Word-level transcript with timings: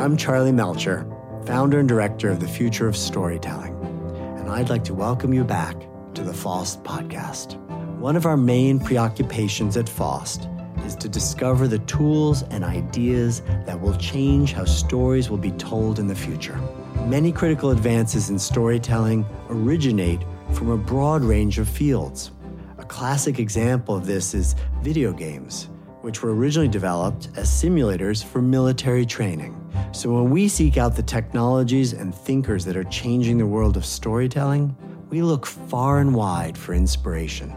I'm 0.00 0.16
Charlie 0.16 0.50
Melcher, 0.50 1.06
founder 1.44 1.78
and 1.78 1.86
director 1.86 2.30
of 2.30 2.40
the 2.40 2.48
Future 2.48 2.88
of 2.88 2.96
Storytelling, 2.96 3.74
and 4.38 4.48
I'd 4.48 4.70
like 4.70 4.82
to 4.84 4.94
welcome 4.94 5.34
you 5.34 5.44
back 5.44 5.76
to 6.14 6.22
the 6.22 6.32
FOST 6.32 6.82
podcast. 6.84 7.58
One 7.98 8.16
of 8.16 8.24
our 8.24 8.38
main 8.38 8.80
preoccupations 8.80 9.76
at 9.76 9.90
FOST 9.90 10.48
is 10.86 10.96
to 10.96 11.08
discover 11.10 11.68
the 11.68 11.80
tools 11.80 12.44
and 12.44 12.64
ideas 12.64 13.42
that 13.66 13.78
will 13.78 13.94
change 13.98 14.54
how 14.54 14.64
stories 14.64 15.28
will 15.28 15.36
be 15.36 15.52
told 15.52 15.98
in 15.98 16.06
the 16.06 16.14
future. 16.14 16.58
Many 17.04 17.30
critical 17.30 17.68
advances 17.70 18.30
in 18.30 18.38
storytelling 18.38 19.26
originate 19.50 20.22
from 20.54 20.70
a 20.70 20.78
broad 20.78 21.22
range 21.22 21.58
of 21.58 21.68
fields. 21.68 22.30
A 22.78 22.86
classic 22.86 23.38
example 23.38 23.96
of 23.96 24.06
this 24.06 24.32
is 24.32 24.56
video 24.80 25.12
games 25.12 25.68
which 26.00 26.22
were 26.22 26.34
originally 26.34 26.68
developed 26.68 27.28
as 27.36 27.50
simulators 27.50 28.24
for 28.24 28.40
military 28.40 29.04
training. 29.04 29.59
So 29.92 30.12
when 30.12 30.30
we 30.30 30.46
seek 30.46 30.76
out 30.76 30.94
the 30.94 31.02
technologies 31.02 31.94
and 31.94 32.14
thinkers 32.14 32.64
that 32.64 32.76
are 32.76 32.84
changing 32.84 33.38
the 33.38 33.46
world 33.46 33.76
of 33.76 33.84
storytelling, 33.84 34.76
we 35.08 35.20
look 35.20 35.44
far 35.44 35.98
and 35.98 36.14
wide 36.14 36.56
for 36.56 36.74
inspiration. 36.74 37.52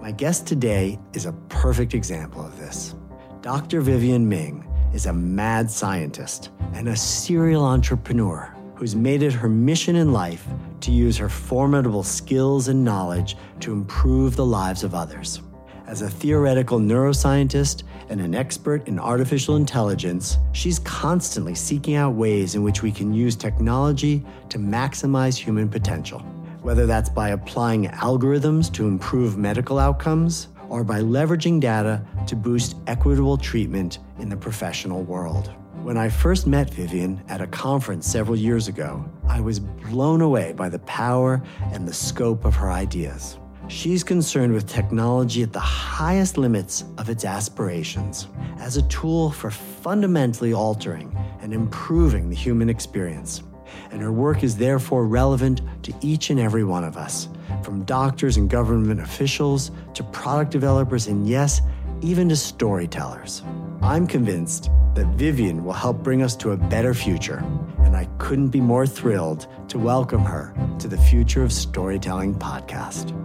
My 0.00 0.10
guest 0.10 0.46
today 0.46 0.98
is 1.12 1.26
a 1.26 1.32
perfect 1.50 1.92
example 1.92 2.44
of 2.44 2.58
this. 2.58 2.94
Dr. 3.42 3.82
Vivienne 3.82 4.26
Ming 4.26 4.66
is 4.94 5.04
a 5.04 5.12
mad 5.12 5.70
scientist 5.70 6.48
and 6.72 6.88
a 6.88 6.96
serial 6.96 7.64
entrepreneur 7.64 8.54
who's 8.74 8.96
made 8.96 9.22
it 9.22 9.34
her 9.34 9.48
mission 9.48 9.96
in 9.96 10.14
life 10.14 10.46
to 10.80 10.90
use 10.90 11.18
her 11.18 11.28
formidable 11.28 12.02
skills 12.02 12.68
and 12.68 12.82
knowledge 12.82 13.36
to 13.60 13.74
improve 13.74 14.34
the 14.34 14.46
lives 14.46 14.82
of 14.82 14.94
others. 14.94 15.42
As 15.86 16.00
a 16.00 16.08
theoretical 16.08 16.78
neuroscientist 16.78 17.82
and 18.10 18.20
an 18.20 18.34
expert 18.34 18.86
in 18.88 18.98
artificial 18.98 19.56
intelligence, 19.56 20.36
she's 20.52 20.80
constantly 20.80 21.54
seeking 21.54 21.94
out 21.94 22.14
ways 22.14 22.56
in 22.56 22.62
which 22.62 22.82
we 22.82 22.92
can 22.92 23.14
use 23.14 23.36
technology 23.36 24.22
to 24.48 24.58
maximize 24.58 25.36
human 25.36 25.68
potential. 25.68 26.18
Whether 26.60 26.84
that's 26.84 27.08
by 27.08 27.30
applying 27.30 27.86
algorithms 27.86 28.70
to 28.74 28.86
improve 28.86 29.38
medical 29.38 29.78
outcomes 29.78 30.48
or 30.68 30.84
by 30.84 31.00
leveraging 31.00 31.60
data 31.60 32.04
to 32.26 32.36
boost 32.36 32.76
equitable 32.86 33.38
treatment 33.38 33.98
in 34.18 34.28
the 34.28 34.36
professional 34.36 35.02
world. 35.02 35.54
When 35.82 35.96
I 35.96 36.10
first 36.10 36.46
met 36.46 36.68
Vivienne 36.68 37.22
at 37.28 37.40
a 37.40 37.46
conference 37.46 38.06
several 38.06 38.36
years 38.36 38.68
ago, 38.68 39.02
I 39.26 39.40
was 39.40 39.58
blown 39.58 40.20
away 40.20 40.52
by 40.52 40.68
the 40.68 40.78
power 40.80 41.42
and 41.72 41.88
the 41.88 41.94
scope 41.94 42.44
of 42.44 42.54
her 42.56 42.70
ideas. 42.70 43.39
She's 43.70 44.02
concerned 44.02 44.52
with 44.52 44.68
technology 44.68 45.44
at 45.44 45.52
the 45.52 45.60
highest 45.60 46.36
limits 46.36 46.84
of 46.98 47.08
its 47.08 47.24
aspirations 47.24 48.26
as 48.58 48.76
a 48.76 48.82
tool 48.88 49.30
for 49.30 49.52
fundamentally 49.52 50.52
altering 50.52 51.16
and 51.40 51.54
improving 51.54 52.28
the 52.28 52.34
human 52.34 52.68
experience. 52.68 53.44
And 53.92 54.02
her 54.02 54.10
work 54.10 54.42
is 54.42 54.56
therefore 54.56 55.06
relevant 55.06 55.62
to 55.84 55.94
each 56.00 56.30
and 56.30 56.40
every 56.40 56.64
one 56.64 56.82
of 56.82 56.96
us, 56.96 57.28
from 57.62 57.84
doctors 57.84 58.38
and 58.38 58.50
government 58.50 59.00
officials 59.00 59.70
to 59.94 60.02
product 60.02 60.50
developers, 60.50 61.06
and 61.06 61.28
yes, 61.28 61.60
even 62.00 62.28
to 62.30 62.36
storytellers. 62.36 63.44
I'm 63.82 64.08
convinced 64.08 64.68
that 64.96 65.06
Vivienne 65.14 65.64
will 65.64 65.74
help 65.74 66.02
bring 66.02 66.22
us 66.22 66.34
to 66.38 66.50
a 66.50 66.56
better 66.56 66.92
future, 66.92 67.44
and 67.84 67.94
I 67.94 68.06
couldn't 68.18 68.48
be 68.48 68.60
more 68.60 68.86
thrilled 68.86 69.46
to 69.68 69.78
welcome 69.78 70.22
her 70.22 70.52
to 70.80 70.88
the 70.88 70.98
Future 70.98 71.44
of 71.44 71.52
Storytelling 71.52 72.34
podcast. 72.34 73.16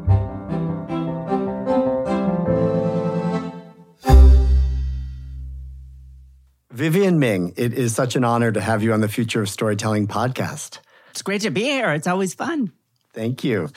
Vivienne 6.75 7.19
Ming, 7.19 7.53
it 7.55 7.73
is 7.73 7.95
such 7.95 8.17
an 8.17 8.25
honor 8.25 8.51
to 8.51 8.59
have 8.59 8.83
you 8.83 8.91
on 8.91 8.99
the 8.99 9.07
Future 9.07 9.41
of 9.41 9.47
Storytelling 9.47 10.09
podcast. 10.09 10.79
It's 11.11 11.21
great 11.21 11.39
to 11.43 11.49
be 11.49 11.63
here. 11.63 11.93
It's 11.93 12.05
always 12.05 12.33
fun. 12.33 12.73
Thank 13.13 13.45
you. 13.45 13.69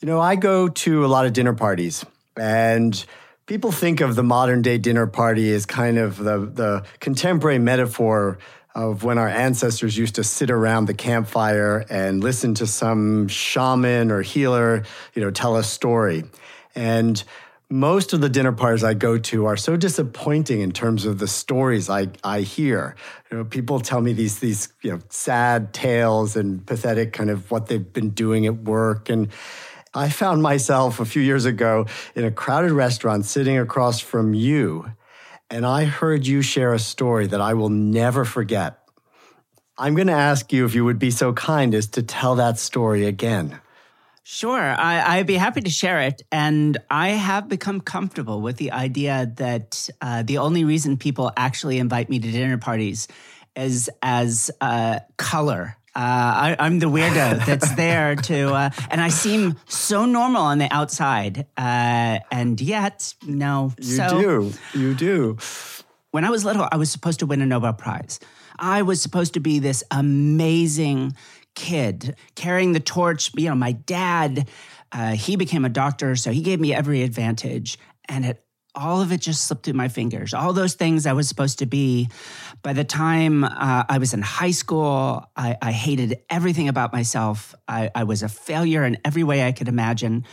You 0.00 0.06
know, 0.06 0.20
I 0.20 0.34
go 0.34 0.66
to 0.66 1.04
a 1.04 1.06
lot 1.06 1.26
of 1.26 1.32
dinner 1.32 1.54
parties, 1.54 2.04
and 2.36 3.04
people 3.46 3.70
think 3.70 4.00
of 4.00 4.16
the 4.16 4.24
modern 4.24 4.62
day 4.62 4.78
dinner 4.78 5.06
party 5.06 5.52
as 5.52 5.64
kind 5.64 5.96
of 5.96 6.16
the, 6.16 6.38
the 6.38 6.84
contemporary 6.98 7.60
metaphor 7.60 8.38
of 8.74 9.04
when 9.04 9.16
our 9.16 9.28
ancestors 9.28 9.96
used 9.96 10.16
to 10.16 10.24
sit 10.24 10.50
around 10.50 10.86
the 10.86 10.94
campfire 10.94 11.86
and 11.88 12.20
listen 12.20 12.54
to 12.54 12.66
some 12.66 13.28
shaman 13.28 14.10
or 14.10 14.22
healer, 14.22 14.82
you 15.14 15.22
know, 15.22 15.30
tell 15.30 15.56
a 15.56 15.62
story. 15.62 16.24
And 16.74 17.22
most 17.70 18.12
of 18.12 18.20
the 18.20 18.28
dinner 18.28 18.50
parties 18.50 18.82
I 18.82 18.94
go 18.94 19.16
to 19.16 19.46
are 19.46 19.56
so 19.56 19.76
disappointing 19.76 20.60
in 20.60 20.72
terms 20.72 21.06
of 21.06 21.18
the 21.18 21.28
stories 21.28 21.88
I, 21.88 22.08
I 22.24 22.40
hear. 22.40 22.96
You 23.30 23.38
know, 23.38 23.44
people 23.44 23.78
tell 23.78 24.00
me 24.00 24.12
these 24.12 24.40
these 24.40 24.72
you 24.82 24.90
know 24.90 24.98
sad 25.08 25.72
tales 25.72 26.34
and 26.34 26.66
pathetic 26.66 27.12
kind 27.12 27.30
of 27.30 27.50
what 27.50 27.66
they've 27.66 27.92
been 27.92 28.10
doing 28.10 28.44
at 28.46 28.56
work. 28.56 29.08
And 29.08 29.28
I 29.94 30.08
found 30.08 30.42
myself 30.42 30.98
a 30.98 31.04
few 31.04 31.22
years 31.22 31.44
ago 31.44 31.86
in 32.16 32.24
a 32.24 32.32
crowded 32.32 32.72
restaurant 32.72 33.24
sitting 33.24 33.56
across 33.56 34.00
from 34.00 34.34
you, 34.34 34.90
and 35.48 35.64
I 35.64 35.84
heard 35.84 36.26
you 36.26 36.42
share 36.42 36.74
a 36.74 36.78
story 36.80 37.28
that 37.28 37.40
I 37.40 37.54
will 37.54 37.70
never 37.70 38.24
forget. 38.24 38.78
I'm 39.78 39.94
going 39.94 40.08
to 40.08 40.12
ask 40.12 40.52
you 40.52 40.66
if 40.66 40.74
you 40.74 40.84
would 40.84 40.98
be 40.98 41.10
so 41.10 41.32
kind 41.32 41.74
as 41.74 41.86
to 41.88 42.02
tell 42.02 42.34
that 42.34 42.58
story 42.58 43.06
again. 43.06 43.59
Sure, 44.32 44.60
I, 44.60 45.18
would 45.18 45.26
be 45.26 45.34
happy 45.34 45.60
to 45.60 45.70
share 45.70 46.02
it. 46.02 46.22
And 46.30 46.78
I 46.88 47.08
have 47.08 47.48
become 47.48 47.80
comfortable 47.80 48.40
with 48.40 48.58
the 48.58 48.70
idea 48.70 49.28
that 49.38 49.90
uh, 50.00 50.22
the 50.22 50.38
only 50.38 50.62
reason 50.62 50.98
people 50.98 51.32
actually 51.36 51.78
invite 51.78 52.08
me 52.08 52.20
to 52.20 52.30
dinner 52.30 52.56
parties 52.56 53.08
is 53.56 53.90
as 54.00 54.48
uh, 54.60 55.00
color. 55.16 55.76
Uh, 55.96 56.54
I, 56.56 56.56
am 56.60 56.78
the 56.78 56.86
weirdo 56.86 57.44
that's 57.44 57.72
there 57.74 58.14
to, 58.14 58.54
uh, 58.54 58.70
and 58.88 59.00
I 59.00 59.08
seem 59.08 59.56
so 59.66 60.06
normal 60.06 60.42
on 60.42 60.58
the 60.58 60.72
outside, 60.72 61.46
uh, 61.58 62.20
and 62.30 62.60
yet 62.60 63.12
no. 63.26 63.74
You 63.78 63.84
so, 63.84 64.08
do, 64.20 64.52
you 64.78 64.94
do. 64.94 65.38
When 66.12 66.24
I 66.24 66.30
was 66.30 66.44
little, 66.44 66.68
I 66.70 66.76
was 66.76 66.88
supposed 66.92 67.18
to 67.18 67.26
win 67.26 67.42
a 67.42 67.46
Nobel 67.46 67.72
Prize. 67.72 68.20
I 68.60 68.82
was 68.82 69.00
supposed 69.02 69.34
to 69.34 69.40
be 69.40 69.58
this 69.58 69.82
amazing 69.90 71.16
kid 71.54 72.16
carrying 72.34 72.72
the 72.72 72.80
torch. 72.80 73.30
You 73.36 73.48
know, 73.48 73.54
my 73.54 73.72
dad, 73.72 74.48
uh, 74.92 75.12
he 75.12 75.36
became 75.36 75.64
a 75.64 75.68
doctor, 75.68 76.16
so 76.16 76.30
he 76.30 76.42
gave 76.42 76.60
me 76.60 76.74
every 76.74 77.02
advantage. 77.02 77.78
And 78.08 78.24
it 78.24 78.44
all 78.74 79.00
of 79.00 79.10
it 79.10 79.20
just 79.20 79.44
slipped 79.44 79.64
through 79.64 79.74
my 79.74 79.88
fingers. 79.88 80.32
All 80.32 80.52
those 80.52 80.74
things 80.74 81.06
I 81.06 81.12
was 81.12 81.28
supposed 81.28 81.58
to 81.58 81.66
be. 81.66 82.08
By 82.62 82.72
the 82.72 82.84
time 82.84 83.44
uh, 83.44 83.84
I 83.88 83.98
was 83.98 84.14
in 84.14 84.22
high 84.22 84.52
school, 84.52 85.24
I, 85.36 85.56
I 85.60 85.72
hated 85.72 86.20
everything 86.30 86.68
about 86.68 86.92
myself. 86.92 87.54
I, 87.66 87.90
I 87.94 88.04
was 88.04 88.22
a 88.22 88.28
failure 88.28 88.84
in 88.84 88.98
every 89.04 89.24
way 89.24 89.46
I 89.46 89.52
could 89.52 89.68
imagine. 89.68 90.24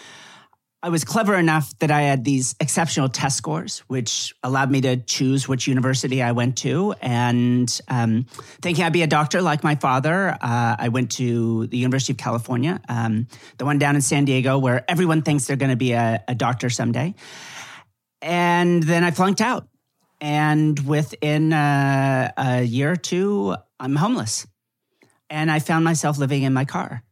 I 0.83 0.89
was 0.89 1.03
clever 1.03 1.35
enough 1.35 1.77
that 1.79 1.89
I 1.89 2.03
had 2.03 2.23
these 2.23 2.55
exceptional 2.59 3.09
test 3.09 3.35
scores, 3.35 3.79
which 3.87 4.35
allowed 4.43 4.69
me 4.69 4.81
to 4.81 4.97
choose 4.97 5.47
which 5.47 5.67
university 5.67 6.21
I 6.21 6.33
went 6.33 6.57
to. 6.59 6.93
And 7.01 7.81
um, 7.87 8.27
thinking 8.61 8.83
I'd 8.85 8.93
be 8.93 9.01
a 9.01 9.07
doctor 9.07 9.41
like 9.41 9.63
my 9.63 9.73
father, 9.75 10.37
uh, 10.39 10.75
I 10.77 10.89
went 10.89 11.11
to 11.13 11.65
the 11.67 11.77
University 11.77 12.13
of 12.13 12.17
California, 12.17 12.79
um, 12.87 13.27
the 13.57 13.65
one 13.65 13.79
down 13.79 13.95
in 13.95 14.01
San 14.01 14.25
Diego, 14.25 14.59
where 14.59 14.85
everyone 14.89 15.23
thinks 15.23 15.47
they're 15.47 15.57
going 15.57 15.71
to 15.71 15.77
be 15.77 15.93
a, 15.93 16.23
a 16.27 16.35
doctor 16.35 16.69
someday. 16.69 17.15
And 18.21 18.83
then 18.83 19.03
I 19.03 19.09
flunked 19.11 19.41
out. 19.41 19.67
And 20.21 20.79
within 20.79 21.53
uh, 21.53 22.31
a 22.37 22.61
year 22.61 22.91
or 22.91 22.95
two, 22.95 23.55
I'm 23.79 23.95
homeless. 23.95 24.45
And 25.29 25.49
I 25.49 25.57
found 25.59 25.85
myself 25.85 26.19
living 26.19 26.43
in 26.43 26.53
my 26.53 26.65
car. 26.65 27.03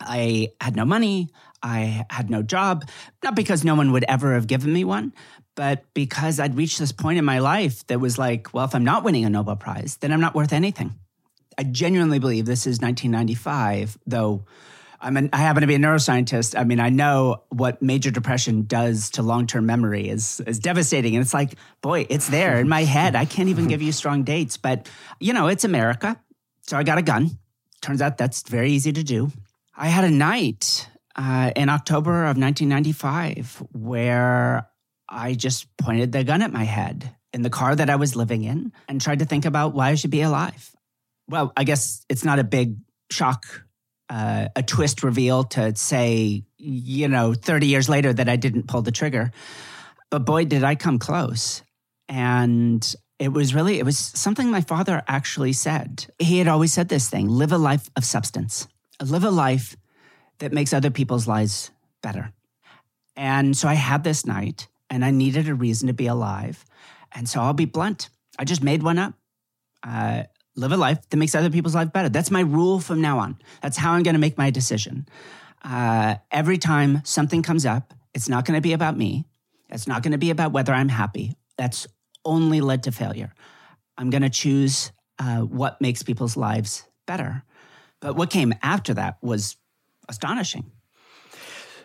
I 0.00 0.52
had 0.60 0.76
no 0.76 0.84
money. 0.84 1.30
I 1.62 2.04
had 2.10 2.30
no 2.30 2.42
job, 2.42 2.88
not 3.22 3.34
because 3.34 3.64
no 3.64 3.74
one 3.74 3.92
would 3.92 4.04
ever 4.08 4.34
have 4.34 4.46
given 4.46 4.72
me 4.72 4.84
one, 4.84 5.12
but 5.54 5.84
because 5.94 6.38
I'd 6.38 6.56
reached 6.56 6.78
this 6.78 6.92
point 6.92 7.18
in 7.18 7.24
my 7.24 7.38
life 7.38 7.86
that 7.86 7.98
was 7.98 8.18
like, 8.18 8.52
well, 8.52 8.64
if 8.64 8.74
I'm 8.74 8.84
not 8.84 9.04
winning 9.04 9.24
a 9.24 9.30
Nobel 9.30 9.56
Prize, 9.56 9.96
then 9.98 10.12
I'm 10.12 10.20
not 10.20 10.34
worth 10.34 10.52
anything. 10.52 10.94
I 11.58 11.64
genuinely 11.64 12.18
believe 12.18 12.44
this 12.44 12.66
is 12.66 12.80
1995, 12.80 13.98
though 14.06 14.44
I'm 15.00 15.16
an, 15.16 15.30
I 15.32 15.38
happen 15.38 15.60
to 15.60 15.66
be 15.66 15.74
a 15.74 15.78
neuroscientist. 15.78 16.58
I 16.58 16.64
mean, 16.64 16.80
I 16.80 16.88
know 16.88 17.42
what 17.50 17.82
major 17.82 18.10
depression 18.10 18.62
does 18.62 19.10
to 19.10 19.22
long 19.22 19.46
term 19.46 19.66
memory 19.66 20.08
is, 20.08 20.40
is 20.46 20.58
devastating. 20.58 21.14
And 21.14 21.22
it's 21.22 21.34
like, 21.34 21.54
boy, 21.82 22.06
it's 22.08 22.28
there 22.28 22.58
in 22.58 22.68
my 22.68 22.84
head. 22.84 23.14
I 23.14 23.24
can't 23.24 23.48
even 23.48 23.68
give 23.68 23.82
you 23.82 23.92
strong 23.92 24.22
dates, 24.24 24.56
but 24.56 24.88
you 25.20 25.32
know, 25.32 25.48
it's 25.48 25.64
America. 25.64 26.20
So 26.62 26.76
I 26.76 26.82
got 26.82 26.98
a 26.98 27.02
gun. 27.02 27.38
Turns 27.80 28.02
out 28.02 28.18
that's 28.18 28.42
very 28.48 28.72
easy 28.72 28.92
to 28.92 29.02
do. 29.02 29.30
I 29.76 29.88
had 29.88 30.04
a 30.04 30.10
night 30.10 30.88
uh, 31.16 31.50
in 31.56 31.68
October 31.68 32.24
of 32.24 32.36
1995 32.36 33.62
where 33.72 34.68
I 35.08 35.34
just 35.34 35.74
pointed 35.76 36.12
the 36.12 36.24
gun 36.24 36.42
at 36.42 36.52
my 36.52 36.64
head 36.64 37.14
in 37.32 37.42
the 37.42 37.50
car 37.50 37.74
that 37.74 37.90
I 37.90 37.96
was 37.96 38.16
living 38.16 38.44
in 38.44 38.72
and 38.88 39.00
tried 39.00 39.20
to 39.20 39.24
think 39.24 39.44
about 39.44 39.74
why 39.74 39.90
I 39.90 39.94
should 39.94 40.10
be 40.10 40.22
alive. 40.22 40.70
Well, 41.28 41.52
I 41.56 41.64
guess 41.64 42.04
it's 42.08 42.24
not 42.24 42.38
a 42.38 42.44
big 42.44 42.76
shock, 43.10 43.44
uh, 44.08 44.48
a 44.54 44.62
twist 44.62 45.02
reveal 45.02 45.44
to 45.44 45.74
say, 45.74 46.44
you 46.58 47.08
know, 47.08 47.34
30 47.34 47.66
years 47.66 47.88
later 47.88 48.12
that 48.12 48.28
I 48.28 48.36
didn't 48.36 48.68
pull 48.68 48.82
the 48.82 48.92
trigger. 48.92 49.32
But 50.10 50.24
boy, 50.24 50.44
did 50.44 50.64
I 50.64 50.74
come 50.74 50.98
close. 50.98 51.62
And 52.08 52.94
It 53.18 53.32
was 53.32 53.54
really, 53.54 53.78
it 53.78 53.84
was 53.84 53.98
something 53.98 54.50
my 54.50 54.60
father 54.60 55.02
actually 55.08 55.54
said. 55.54 56.06
He 56.18 56.38
had 56.38 56.48
always 56.48 56.72
said 56.72 56.88
this 56.88 57.08
thing 57.08 57.28
live 57.28 57.50
a 57.50 57.58
life 57.58 57.88
of 57.96 58.04
substance, 58.04 58.68
live 59.00 59.24
a 59.24 59.30
life 59.30 59.74
that 60.38 60.52
makes 60.52 60.72
other 60.72 60.90
people's 60.90 61.26
lives 61.26 61.70
better. 62.02 62.32
And 63.16 63.56
so 63.56 63.68
I 63.68 63.74
had 63.74 64.04
this 64.04 64.26
night 64.26 64.68
and 64.90 65.04
I 65.04 65.10
needed 65.10 65.48
a 65.48 65.54
reason 65.54 65.88
to 65.88 65.94
be 65.94 66.06
alive. 66.06 66.64
And 67.12 67.28
so 67.28 67.40
I'll 67.40 67.54
be 67.54 67.64
blunt. 67.64 68.10
I 68.38 68.44
just 68.44 68.62
made 68.62 68.82
one 68.82 68.98
up. 68.98 69.14
Uh, 69.82 70.24
live 70.56 70.72
a 70.72 70.76
life 70.76 71.08
that 71.10 71.16
makes 71.16 71.34
other 71.34 71.50
people's 71.50 71.74
life 71.74 71.92
better. 71.92 72.08
That's 72.08 72.30
my 72.30 72.40
rule 72.40 72.80
from 72.80 73.00
now 73.00 73.18
on. 73.18 73.38
That's 73.62 73.76
how 73.76 73.92
I'm 73.92 74.02
going 74.02 74.14
to 74.14 74.20
make 74.20 74.38
my 74.38 74.50
decision. 74.50 75.06
Uh, 75.62 76.16
every 76.30 76.58
time 76.58 77.02
something 77.04 77.42
comes 77.42 77.66
up, 77.66 77.94
it's 78.14 78.28
not 78.28 78.44
going 78.44 78.56
to 78.56 78.62
be 78.62 78.72
about 78.72 78.96
me. 78.96 79.26
It's 79.68 79.86
not 79.86 80.02
going 80.02 80.12
to 80.12 80.18
be 80.18 80.30
about 80.30 80.52
whether 80.52 80.72
I'm 80.72 80.88
happy. 80.88 81.36
That's 81.58 81.86
only 82.24 82.60
led 82.60 82.84
to 82.84 82.92
failure. 82.92 83.32
I'm 83.98 84.10
going 84.10 84.22
to 84.22 84.30
choose 84.30 84.92
uh, 85.18 85.40
what 85.40 85.80
makes 85.80 86.02
people's 86.02 86.36
lives 86.36 86.84
better. 87.06 87.42
But 88.00 88.16
what 88.16 88.30
came 88.30 88.54
after 88.62 88.94
that 88.94 89.18
was 89.22 89.56
astonishing. 90.08 90.70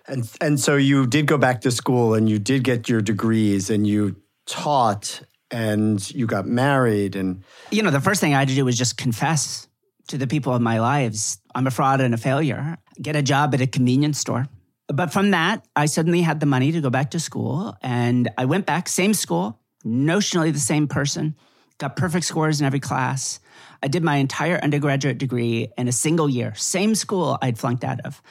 And 0.07 0.29
and 0.41 0.59
so 0.59 0.75
you 0.75 1.05
did 1.05 1.27
go 1.27 1.37
back 1.37 1.61
to 1.61 1.71
school 1.71 2.13
and 2.13 2.29
you 2.29 2.39
did 2.39 2.63
get 2.63 2.89
your 2.89 3.01
degrees 3.01 3.69
and 3.69 3.85
you 3.85 4.15
taught 4.45 5.21
and 5.51 6.09
you 6.13 6.25
got 6.25 6.47
married 6.47 7.15
and 7.15 7.43
you 7.69 7.83
know 7.83 7.91
the 7.91 8.01
first 8.01 8.19
thing 8.19 8.33
I 8.33 8.39
had 8.39 8.47
to 8.47 8.55
do 8.55 8.65
was 8.65 8.77
just 8.77 8.97
confess 8.97 9.67
to 10.07 10.17
the 10.17 10.27
people 10.27 10.53
of 10.53 10.61
my 10.61 10.79
lives 10.79 11.39
I'm 11.53 11.67
a 11.67 11.71
fraud 11.71 12.01
and 12.01 12.13
a 12.13 12.17
failure. 12.17 12.77
Get 13.01 13.15
a 13.15 13.21
job 13.21 13.53
at 13.53 13.61
a 13.61 13.67
convenience 13.67 14.19
store. 14.19 14.47
But 14.87 15.13
from 15.13 15.31
that, 15.31 15.65
I 15.75 15.85
suddenly 15.85 16.21
had 16.21 16.39
the 16.39 16.45
money 16.45 16.71
to 16.71 16.81
go 16.81 16.89
back 16.89 17.11
to 17.11 17.19
school 17.19 17.75
and 17.81 18.29
I 18.37 18.45
went 18.45 18.65
back, 18.65 18.89
same 18.89 19.13
school, 19.13 19.59
notionally 19.85 20.51
the 20.51 20.59
same 20.59 20.87
person, 20.87 21.35
got 21.81 21.95
perfect 21.95 22.25
scores 22.25 22.61
in 22.61 22.67
every 22.67 22.79
class. 22.79 23.39
I 23.83 23.87
did 23.87 24.03
my 24.03 24.17
entire 24.17 24.57
undergraduate 24.57 25.17
degree 25.17 25.71
in 25.77 25.87
a 25.87 25.91
single 25.91 26.29
year, 26.29 26.53
same 26.55 26.93
school 26.93 27.37
I'd 27.41 27.57
flunked 27.57 27.83
out 27.83 27.99
of. 28.01 28.21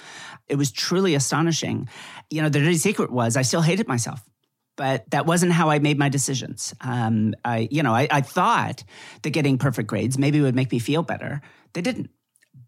It 0.48 0.54
was 0.54 0.70
truly 0.70 1.16
astonishing. 1.16 1.88
You 2.30 2.42
know, 2.42 2.48
the 2.48 2.60
dirty 2.60 2.76
secret 2.76 3.10
was 3.10 3.36
I 3.36 3.42
still 3.42 3.60
hated 3.60 3.88
myself, 3.88 4.22
but 4.76 5.10
that 5.10 5.26
wasn't 5.26 5.52
how 5.52 5.68
I 5.68 5.80
made 5.80 5.98
my 5.98 6.08
decisions. 6.08 6.74
Um, 6.80 7.34
I, 7.44 7.68
you 7.72 7.82
know, 7.82 7.92
I, 7.92 8.06
I 8.10 8.20
thought 8.20 8.84
that 9.22 9.30
getting 9.30 9.58
perfect 9.58 9.88
grades 9.88 10.16
maybe 10.16 10.40
would 10.40 10.54
make 10.54 10.70
me 10.70 10.78
feel 10.78 11.02
better. 11.02 11.40
They 11.72 11.82
didn't. 11.82 12.10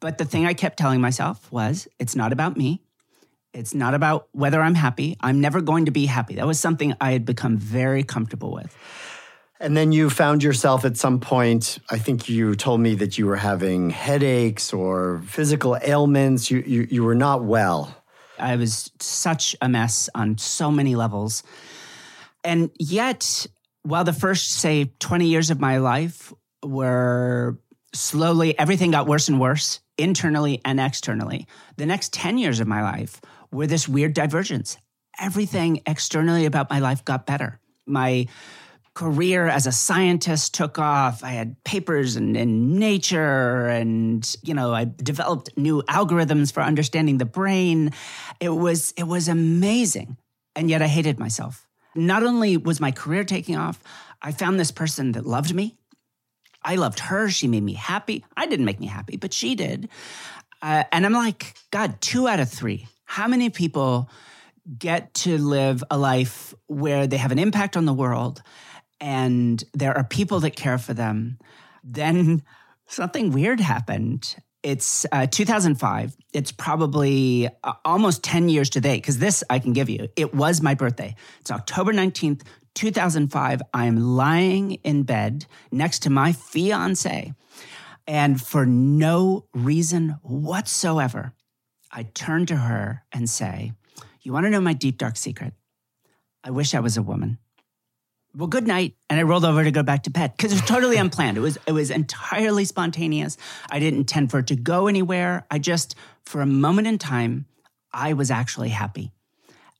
But 0.01 0.19
the 0.19 0.25
thing 0.25 0.47
I 0.47 0.55
kept 0.55 0.79
telling 0.79 1.01
myself 1.01 1.51
was 1.53 1.87
it's 2.01 2.17
not 2.17 2.33
about 2.33 2.57
me. 2.57 2.83
It's 3.55 3.75
not 3.75 3.95
about 3.95 4.29
whether 4.33 4.61
I'm 4.61 4.75
happy. 4.75 5.17
I'm 5.21 5.41
never 5.41 5.61
going 5.61 5.85
to 5.85 5.93
be 5.93 6.07
happy. 6.07 6.37
That 6.37 6.47
was 6.47 6.59
something 6.59 6.95
I 7.01 7.13
had 7.13 7.25
become 7.25 7.57
very 7.57 8.03
comfortable 8.03 8.53
with. 8.53 8.77
And 9.63 9.77
then 9.77 9.93
you 9.93 10.11
found 10.11 10.43
yourself 10.43 10.85
at 10.85 10.97
some 10.97 11.21
point, 11.21 11.79
I 11.89 11.97
think 11.97 12.29
you 12.29 12.57
told 12.57 12.81
me 12.81 12.97
that 12.97 13.17
you 13.17 13.27
were 13.27 13.37
having 13.37 13.91
headaches 13.91 14.73
or 14.73 15.23
physical 15.29 15.79
ailments. 15.81 16.51
You, 16.51 16.65
you, 16.67 16.89
you 16.91 17.05
were 17.05 17.15
not 17.15 17.45
well. 17.45 17.95
I 18.41 18.57
was 18.57 18.91
such 18.99 19.55
a 19.63 19.69
mess 19.69 20.11
on 20.17 20.37
so 20.37 20.73
many 20.73 20.97
levels. 20.97 21.45
And 22.43 22.71
yet, 22.77 23.47
while 23.85 24.03
the 24.03 24.13
first, 24.13 24.51
say, 24.51 24.93
20 24.99 25.27
years 25.29 25.51
of 25.51 25.61
my 25.61 25.79
life 25.79 26.33
were 26.65 27.57
slowly, 27.95 28.59
everything 28.59 28.91
got 28.91 29.07
worse 29.07 29.29
and 29.29 29.39
worse 29.39 29.79
internally 29.97 30.61
and 30.65 30.81
externally, 30.81 31.47
the 31.77 31.87
next 31.87 32.13
10 32.13 32.37
years 32.37 32.59
of 32.59 32.67
my 32.67 32.83
life 32.83 33.21
were 33.53 33.69
this 33.69 33.89
weird 33.89 34.13
divergence. 34.13 34.77
Everything 35.21 35.83
externally 35.87 36.47
about 36.47 36.69
my 36.69 36.81
life 36.81 37.05
got 37.05 37.27
better. 37.27 37.61
My 37.87 38.27
career 38.95 39.47
as 39.47 39.67
a 39.67 39.73
scientist 39.73 40.55
took 40.55 40.79
off. 40.79 41.25
I 41.25 41.31
had 41.31 41.63
papers 41.65 42.17
in, 42.17 42.37
in, 42.37 42.79
Nature, 42.79 43.69
and 43.69 44.37
you 44.43 44.55
know, 44.55 44.75
I 44.75 44.85
developed 44.85 45.57
new 45.57 45.83
algorithms 45.83 46.53
for 46.53 46.63
understanding 46.63 47.19
the 47.19 47.25
brain. 47.25 47.93
It 48.41 48.51
was 48.51 48.93
it 48.97 49.05
was 49.05 49.29
amazing, 49.29 50.17
and 50.55 50.69
yet 50.69 50.83
I 50.83 50.89
hated 50.89 51.19
myself. 51.19 51.67
Not 51.95 52.23
only 52.23 52.57
was 52.57 52.81
my 52.81 52.91
career 52.91 53.25
taking 53.25 53.57
off, 53.57 53.83
I 54.21 54.33
found 54.33 54.59
this 54.59 54.71
person 54.71 55.13
that 55.13 55.27
loved 55.27 55.55
me. 55.55 55.77
I 56.65 56.77
loved 56.77 57.01
her. 57.01 57.29
She 57.29 57.49
made 57.49 57.63
me 57.63 57.75
happy. 57.75 58.25
I 58.37 58.47
didn't 58.47 58.67
make 58.67 58.81
me 58.81 58.87
happy, 58.87 59.17
but 59.17 59.33
she 59.33 59.55
did. 59.55 59.89
Uh, 60.61 60.85
and 60.93 61.05
I'm 61.05 61.13
like, 61.13 61.55
God, 61.71 62.01
two 62.01 62.29
out 62.29 62.41
of 62.41 62.49
three. 62.49 62.87
How 63.05 63.27
many 63.27 63.51
people 63.51 64.09
get 64.79 65.13
to 65.15 65.39
live 65.39 65.83
a 65.91 65.99
life 65.99 66.55
where 66.69 67.07
they 67.07 67.17
have 67.17 67.33
an 67.33 67.39
impact 67.39 67.77
on 67.77 67.85
the 67.85 67.93
world 67.93 68.43
and 69.03 69.65
there 69.75 69.99
are 69.99 70.05
people 70.05 70.39
that 70.41 70.55
care 70.55 70.79
for 70.79 70.95
them, 70.95 71.37
then 71.83 72.41
something 72.87 73.33
weird 73.33 73.59
happened. 73.59 74.37
It's 74.63 75.05
uh, 75.11 75.27
2005. 75.27 76.17
It's 76.33 76.53
probably 76.53 77.49
uh, 77.65 77.73
almost 77.85 78.23
10 78.23 78.49
years 78.49 78.71
today, 78.71 78.99
because 78.99 79.19
this 79.19 79.43
I 79.51 79.59
can 79.59 79.73
give 79.73 79.91
you. 79.91 80.09
It 80.15 80.33
was 80.33 80.63
my 80.63 80.75
birthday. 80.75 81.17
It's 81.41 81.51
October 81.51 81.93
19th, 81.93 82.43
2005. 82.75 83.63
I'm 83.75 83.97
lying 83.99 84.75
in 84.85 85.03
bed 85.03 85.47
next 85.73 86.05
to 86.05 86.11
my 86.11 86.33
fiance. 86.33 87.35
And 88.07 88.41
for 88.41 88.65
no 88.65 89.47
reason 89.53 90.17
whatsoever, 90.23 91.35
I 91.91 92.05
turn 92.05 92.47
to 92.47 92.57
her 92.57 93.03
and 93.11 93.29
say, 93.29 93.73
You 94.23 94.33
want 94.33 94.47
to 94.47 94.51
know 94.51 94.61
my 94.61 94.75
deep, 94.75 94.97
dark 94.97 95.17
secret? 95.17 95.55
I 96.45 96.51
wish 96.51 96.73
I 96.73 96.81
was 96.81 96.97
a 96.97 97.03
woman 97.03 97.39
well, 98.37 98.47
good 98.47 98.67
night. 98.67 98.95
And 99.11 99.21
I 99.21 99.25
rolled 99.25 99.45
over 99.45 99.63
to 99.63 99.71
go 99.71 99.83
back 99.83 100.05
to 100.05 100.11
bed 100.11 100.35
because 100.37 100.53
it 100.53 100.57
was 100.57 100.69
totally 100.69 100.97
unplanned. 100.97 101.37
It 101.37 101.41
was 101.41 101.59
it 101.67 101.73
was 101.73 101.91
entirely 101.91 102.65
spontaneous. 102.65 103.37
I 103.71 103.79
didn't 103.79 104.01
intend 104.01 104.31
for 104.31 104.39
it 104.39 104.47
to 104.49 104.57
go 104.57 104.87
anywhere. 104.87 105.47
I 105.51 105.59
just, 105.59 105.95
for 106.25 106.41
a 106.41 106.47
moment 106.47 106.87
in 106.87 106.99
time, 106.99 107.47
I 107.93 108.15
was 108.15 108.31
actually 108.31 108.71
happy. 108.71 109.13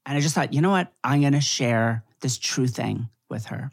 And 0.05 0.19
I 0.19 0.21
just 0.21 0.35
thought, 0.35 0.53
you 0.53 0.61
know 0.61 0.71
what? 0.71 0.93
I'm 1.03 1.21
going 1.21 1.33
to 1.33 1.41
share 1.41 2.05
this 2.21 2.39
true 2.39 2.67
thing 2.67 3.09
with 3.29 3.47
her. 3.47 3.71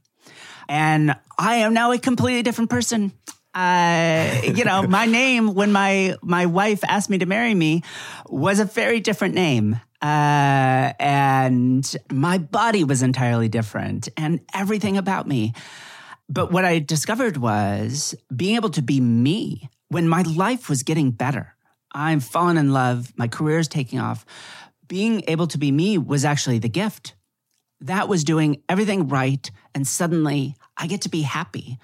And 0.69 1.15
I 1.37 1.55
am 1.55 1.73
now 1.73 1.91
a 1.91 1.97
completely 1.97 2.43
different 2.43 2.69
person. 2.69 3.11
Uh, 3.53 4.41
you 4.43 4.63
know, 4.63 4.83
my 4.83 5.05
name 5.19 5.53
when 5.53 5.71
my 5.71 6.15
my 6.21 6.45
wife 6.45 6.83
asked 6.83 7.09
me 7.09 7.17
to 7.17 7.25
marry 7.25 7.55
me 7.55 7.83
was 8.27 8.59
a 8.59 8.65
very 8.65 8.99
different 8.99 9.35
name. 9.35 9.79
Uh, 10.01 10.93
and 10.97 11.95
my 12.09 12.37
body 12.37 12.85
was 12.85 13.01
entirely 13.01 13.49
different 13.49 14.07
and 14.15 14.39
everything 14.53 14.97
about 14.97 15.27
me. 15.27 15.53
But 16.29 16.51
what 16.51 16.63
I 16.63 16.79
discovered 16.79 17.37
was 17.37 18.15
being 18.33 18.55
able 18.55 18.69
to 18.71 18.81
be 18.81 19.01
me 19.01 19.69
when 19.89 20.07
my 20.07 20.21
life 20.21 20.69
was 20.69 20.83
getting 20.83 21.11
better. 21.11 21.55
I'm 21.91 22.19
fallen 22.19 22.57
in 22.57 22.71
love, 22.71 23.11
my 23.17 23.27
career 23.27 23.59
is 23.59 23.67
taking 23.67 23.99
off. 23.99 24.25
Being 24.87 25.23
able 25.27 25.47
to 25.47 25.57
be 25.57 25.71
me 25.71 25.97
was 25.97 26.23
actually 26.23 26.59
the 26.59 26.69
gift. 26.69 27.15
That 27.81 28.07
was 28.07 28.23
doing 28.23 28.61
everything 28.69 29.07
right, 29.07 29.49
and 29.73 29.87
suddenly 29.87 30.55
I 30.77 30.87
get 30.87 31.01
to 31.01 31.09
be 31.09 31.21
happy. 31.21 31.79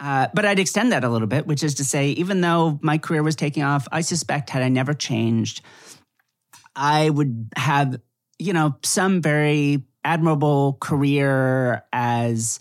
Uh, 0.00 0.28
but 0.34 0.44
I'd 0.44 0.58
extend 0.58 0.92
that 0.92 1.04
a 1.04 1.08
little 1.08 1.28
bit, 1.28 1.46
which 1.46 1.62
is 1.62 1.74
to 1.74 1.84
say, 1.84 2.10
even 2.10 2.40
though 2.40 2.78
my 2.82 2.98
career 2.98 3.22
was 3.22 3.36
taking 3.36 3.62
off, 3.62 3.86
I 3.92 4.00
suspect 4.00 4.50
had 4.50 4.62
I 4.62 4.68
never 4.68 4.92
changed, 4.92 5.62
I 6.74 7.10
would 7.10 7.50
have, 7.56 8.00
you 8.38 8.52
know, 8.52 8.76
some 8.82 9.22
very 9.22 9.84
admirable 10.04 10.76
career 10.80 11.84
as 11.92 12.58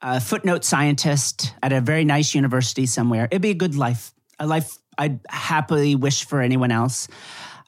a 0.00 0.20
footnote 0.20 0.64
scientist 0.64 1.54
at 1.62 1.72
a 1.72 1.80
very 1.80 2.04
nice 2.04 2.34
university 2.34 2.86
somewhere. 2.86 3.26
It'd 3.30 3.42
be 3.42 3.50
a 3.50 3.54
good 3.54 3.74
life, 3.74 4.12
a 4.38 4.46
life 4.46 4.78
I'd 4.96 5.20
happily 5.28 5.94
wish 5.94 6.24
for 6.24 6.40
anyone 6.40 6.70
else. 6.70 7.08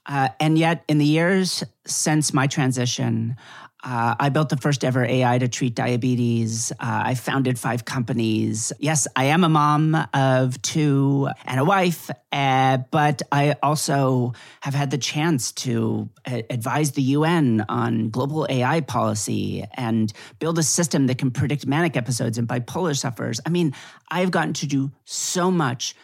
Uh, 0.06 0.28
and 0.40 0.58
yet, 0.58 0.84
in 0.88 0.98
the 0.98 1.04
years 1.04 1.62
since 1.86 2.32
my 2.32 2.46
transition, 2.46 3.36
uh, 3.84 4.14
I 4.18 4.28
built 4.28 4.48
the 4.48 4.56
first 4.56 4.84
ever 4.84 5.04
AI 5.04 5.38
to 5.38 5.48
treat 5.48 5.74
diabetes. 5.74 6.70
Uh, 6.72 6.76
I 6.80 7.14
founded 7.14 7.58
five 7.58 7.84
companies. 7.84 8.72
Yes, 8.78 9.08
I 9.16 9.24
am 9.24 9.42
a 9.42 9.48
mom 9.48 9.96
of 10.14 10.60
two 10.62 11.28
and 11.44 11.58
a 11.58 11.64
wife, 11.64 12.08
uh, 12.30 12.78
but 12.90 13.22
I 13.32 13.56
also 13.62 14.34
have 14.60 14.74
had 14.74 14.92
the 14.92 14.98
chance 14.98 15.50
to 15.52 16.08
uh, 16.26 16.42
advise 16.48 16.92
the 16.92 17.02
UN 17.02 17.64
on 17.68 18.10
global 18.10 18.46
AI 18.48 18.82
policy 18.82 19.64
and 19.74 20.12
build 20.38 20.58
a 20.60 20.62
system 20.62 21.08
that 21.08 21.18
can 21.18 21.32
predict 21.32 21.66
manic 21.66 21.96
episodes 21.96 22.38
in 22.38 22.46
bipolar 22.46 22.96
sufferers. 22.96 23.40
I 23.44 23.48
mean, 23.48 23.74
I've 24.08 24.30
gotten 24.30 24.52
to 24.54 24.66
do 24.66 24.92
so 25.04 25.50
much, 25.50 25.96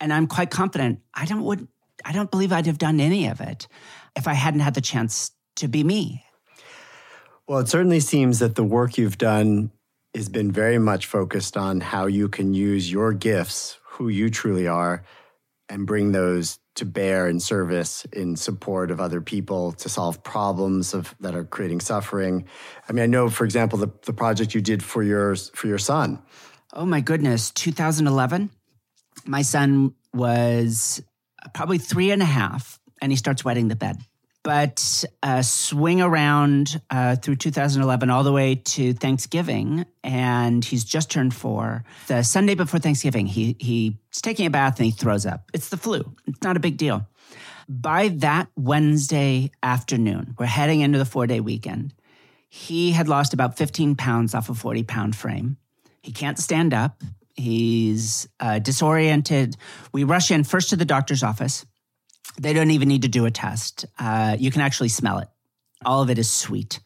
and 0.00 0.12
I'm 0.12 0.26
quite 0.26 0.50
confident. 0.50 1.00
I 1.14 1.24
don't 1.24 1.44
would 1.44 1.66
I 2.04 2.12
don't 2.12 2.30
believe 2.30 2.52
I'd 2.52 2.66
have 2.66 2.78
done 2.78 3.00
any 3.00 3.28
of 3.28 3.40
it 3.40 3.68
if 4.16 4.28
I 4.28 4.34
hadn't 4.34 4.60
had 4.60 4.74
the 4.74 4.80
chance 4.80 5.30
to 5.56 5.68
be 5.68 5.84
me 5.84 6.24
well, 7.48 7.58
it 7.58 7.68
certainly 7.68 8.00
seems 8.00 8.38
that 8.38 8.54
the 8.54 8.64
work 8.64 8.96
you've 8.96 9.18
done 9.18 9.70
has 10.14 10.28
been 10.28 10.52
very 10.52 10.78
much 10.78 11.06
focused 11.06 11.56
on 11.56 11.80
how 11.80 12.06
you 12.06 12.28
can 12.28 12.54
use 12.54 12.90
your 12.90 13.12
gifts, 13.12 13.78
who 13.82 14.08
you 14.08 14.30
truly 14.30 14.66
are, 14.66 15.02
and 15.68 15.86
bring 15.86 16.12
those 16.12 16.58
to 16.74 16.84
bear 16.84 17.28
in 17.28 17.40
service 17.40 18.04
in 18.12 18.36
support 18.36 18.90
of 18.90 19.00
other 19.00 19.20
people 19.20 19.72
to 19.72 19.88
solve 19.88 20.22
problems 20.22 20.94
of 20.94 21.14
that 21.20 21.34
are 21.34 21.44
creating 21.44 21.80
suffering. 21.80 22.46
I 22.88 22.92
mean, 22.92 23.02
I 23.02 23.06
know, 23.06 23.28
for 23.28 23.44
example, 23.44 23.78
the, 23.78 23.90
the 24.04 24.12
project 24.12 24.54
you 24.54 24.60
did 24.60 24.82
for 24.82 25.02
your 25.02 25.34
for 25.36 25.66
your 25.66 25.78
son. 25.78 26.22
Oh 26.72 26.86
my 26.86 27.00
goodness, 27.00 27.50
2011. 27.50 28.50
My 29.26 29.42
son 29.42 29.94
was 30.14 31.02
probably 31.52 31.78
three 31.78 32.10
and 32.10 32.22
a 32.22 32.26
half, 32.26 32.80
and 33.00 33.12
he 33.12 33.16
starts 33.16 33.44
wetting 33.44 33.68
the 33.68 33.76
bed. 33.76 33.98
But 34.44 35.04
uh, 35.22 35.42
swing 35.42 36.00
around 36.00 36.80
uh, 36.90 37.14
through 37.16 37.36
2011 37.36 38.10
all 38.10 38.24
the 38.24 38.32
way 38.32 38.56
to 38.56 38.92
Thanksgiving, 38.92 39.86
and 40.02 40.64
he's 40.64 40.82
just 40.82 41.10
turned 41.10 41.32
four. 41.32 41.84
The 42.08 42.24
Sunday 42.24 42.56
before 42.56 42.80
Thanksgiving, 42.80 43.26
he 43.26 43.56
he's 43.60 44.20
taking 44.20 44.46
a 44.46 44.50
bath 44.50 44.78
and 44.78 44.86
he 44.86 44.92
throws 44.92 45.26
up. 45.26 45.50
It's 45.54 45.68
the 45.68 45.76
flu. 45.76 46.16
It's 46.26 46.42
not 46.42 46.56
a 46.56 46.60
big 46.60 46.76
deal. 46.76 47.06
By 47.68 48.08
that 48.08 48.48
Wednesday 48.56 49.52
afternoon, 49.62 50.34
we're 50.38 50.46
heading 50.46 50.80
into 50.80 50.98
the 50.98 51.04
four 51.04 51.26
day 51.26 51.40
weekend. 51.40 51.94
He 52.48 52.92
had 52.92 53.08
lost 53.08 53.32
about 53.32 53.56
15 53.56 53.94
pounds 53.94 54.34
off 54.34 54.50
a 54.50 54.54
40 54.54 54.82
pound 54.82 55.16
frame. 55.16 55.56
He 56.02 56.12
can't 56.12 56.38
stand 56.38 56.74
up. 56.74 57.02
He's 57.34 58.28
uh, 58.40 58.58
disoriented. 58.58 59.56
We 59.92 60.04
rush 60.04 60.30
in 60.30 60.44
first 60.44 60.70
to 60.70 60.76
the 60.76 60.84
doctor's 60.84 61.22
office. 61.22 61.64
They 62.40 62.52
don't 62.52 62.70
even 62.70 62.88
need 62.88 63.02
to 63.02 63.08
do 63.08 63.26
a 63.26 63.30
test. 63.30 63.84
Uh, 63.98 64.36
you 64.38 64.50
can 64.50 64.60
actually 64.60 64.88
smell 64.88 65.18
it. 65.18 65.28
All 65.84 66.02
of 66.02 66.10
it 66.10 66.18
is 66.18 66.30
sweet. 66.30 66.80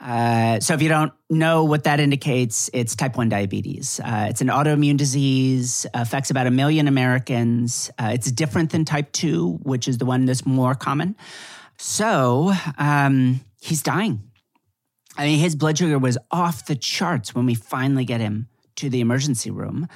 Uh, 0.00 0.58
so 0.60 0.72
if 0.72 0.80
you 0.80 0.88
don't 0.88 1.12
know 1.28 1.64
what 1.64 1.84
that 1.84 2.00
indicates, 2.00 2.70
it's 2.72 2.96
type 2.96 3.16
1 3.16 3.28
diabetes. 3.28 4.00
Uh, 4.02 4.26
it's 4.30 4.40
an 4.40 4.48
autoimmune 4.48 4.96
disease, 4.96 5.86
affects 5.92 6.30
about 6.30 6.46
a 6.46 6.50
million 6.50 6.88
Americans. 6.88 7.90
Uh, 7.98 8.10
it's 8.14 8.32
different 8.32 8.70
than 8.70 8.84
type 8.84 9.12
2, 9.12 9.60
which 9.62 9.86
is 9.88 9.98
the 9.98 10.06
one 10.06 10.24
that's 10.24 10.46
more 10.46 10.74
common. 10.74 11.16
So 11.76 12.52
um, 12.78 13.40
he's 13.60 13.82
dying. 13.82 14.22
I 15.18 15.26
mean, 15.26 15.38
his 15.38 15.54
blood 15.54 15.76
sugar 15.76 15.98
was 15.98 16.16
off 16.30 16.66
the 16.66 16.76
charts 16.76 17.34
when 17.34 17.44
we 17.44 17.54
finally 17.54 18.06
get 18.06 18.20
him 18.20 18.48
to 18.76 18.88
the 18.88 19.00
emergency 19.00 19.50
room. 19.50 19.86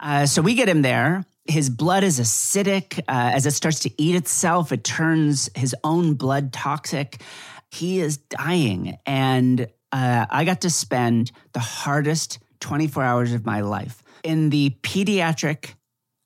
Uh, 0.00 0.26
so 0.26 0.42
we 0.42 0.54
get 0.54 0.68
him 0.68 0.82
there 0.82 1.24
his 1.50 1.70
blood 1.70 2.04
is 2.04 2.20
acidic. 2.20 2.98
Uh, 3.00 3.02
as 3.08 3.46
it 3.46 3.52
starts 3.52 3.80
to 3.80 4.02
eat 4.02 4.14
itself, 4.14 4.72
it 4.72 4.84
turns 4.84 5.50
his 5.54 5.74
own 5.84 6.14
blood 6.14 6.52
toxic. 6.52 7.22
He 7.70 8.00
is 8.00 8.16
dying. 8.16 8.98
And 9.06 9.68
uh, 9.92 10.26
I 10.30 10.44
got 10.44 10.62
to 10.62 10.70
spend 10.70 11.32
the 11.52 11.60
hardest 11.60 12.38
24 12.60 13.02
hours 13.02 13.32
of 13.32 13.44
my 13.44 13.60
life 13.60 14.02
in 14.22 14.50
the 14.50 14.76
pediatric 14.82 15.74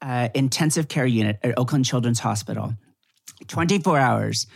uh, 0.02 0.28
intensive 0.35 0.88
care 0.88 1.07
unit 1.07 1.38
at 1.43 1.59
Oakland 1.59 1.85
Children's 1.85 2.21
Hospital. 2.21 2.75
24 3.49 3.99
hours. 3.99 4.47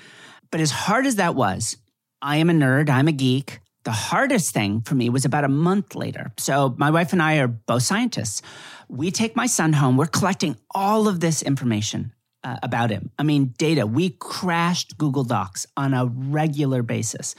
But 0.50 0.60
as 0.60 0.70
hard 0.70 1.06
as 1.06 1.16
that 1.16 1.34
was, 1.34 1.76
I 2.20 2.36
am 2.36 2.50
a 2.50 2.52
nerd, 2.52 2.90
I'm 2.90 3.08
a 3.08 3.12
geek. 3.12 3.60
The 3.84 3.92
hardest 3.92 4.52
thing 4.52 4.82
for 4.82 4.94
me 4.94 5.08
was 5.08 5.24
about 5.24 5.44
a 5.44 5.48
month 5.48 5.94
later. 5.94 6.32
So, 6.36 6.74
my 6.78 6.90
wife 6.90 7.12
and 7.12 7.22
I 7.22 7.38
are 7.38 7.48
both 7.48 7.82
scientists. 7.82 8.42
We 8.88 9.10
take 9.10 9.36
my 9.36 9.46
son 9.46 9.72
home. 9.72 9.96
We're 9.96 10.06
collecting 10.06 10.56
all 10.74 11.08
of 11.08 11.20
this 11.20 11.42
information 11.42 12.12
uh, 12.44 12.56
about 12.62 12.90
him. 12.90 13.10
I 13.18 13.22
mean, 13.22 13.54
data. 13.58 13.86
We 13.86 14.10
crashed 14.10 14.96
Google 14.96 15.24
Docs 15.24 15.66
on 15.76 15.94
a 15.94 16.06
regular 16.06 16.82
basis. 16.82 17.34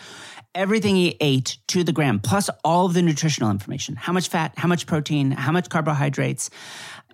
Everything 0.54 0.96
he 0.96 1.16
ate 1.22 1.58
to 1.68 1.84
the 1.84 1.92
gram, 1.94 2.20
plus 2.20 2.50
all 2.64 2.86
of 2.86 2.94
the 2.94 3.02
nutritional 3.02 3.52
information 3.52 3.96
how 3.96 4.14
much 4.14 4.30
fat, 4.30 4.54
how 4.58 4.68
much 4.68 4.88
protein, 4.88 5.32
how 5.32 5.52
much 5.52 5.70
carbohydrates. 5.70 6.50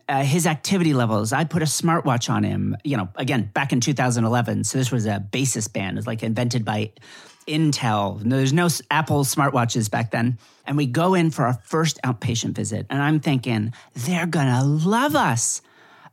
Uh, 0.07 0.23
his 0.23 0.45
activity 0.45 0.93
levels. 0.93 1.33
I 1.33 1.45
put 1.45 1.63
a 1.63 1.65
smartwatch 1.65 2.29
on 2.29 2.43
him, 2.43 2.77
you 2.83 2.95
know, 2.95 3.09
again, 3.15 3.49
back 3.55 3.73
in 3.73 3.81
2011. 3.81 4.63
So 4.63 4.77
this 4.77 4.91
was 4.91 5.07
a 5.07 5.19
basis 5.19 5.67
band, 5.67 5.97
it 5.97 5.99
was 5.99 6.05
like 6.05 6.21
invented 6.21 6.63
by 6.63 6.91
Intel. 7.47 8.21
There's 8.21 8.53
no 8.53 8.67
Apple 8.91 9.23
smartwatches 9.23 9.89
back 9.89 10.11
then. 10.11 10.37
And 10.65 10.77
we 10.77 10.85
go 10.85 11.13
in 11.13 11.31
for 11.31 11.45
our 11.45 11.53
first 11.63 11.99
outpatient 12.03 12.55
visit. 12.55 12.85
And 12.89 13.01
I'm 13.01 13.19
thinking, 13.19 13.73
they're 13.93 14.25
going 14.25 14.47
to 14.47 14.63
love 14.63 15.15
us. 15.15 15.61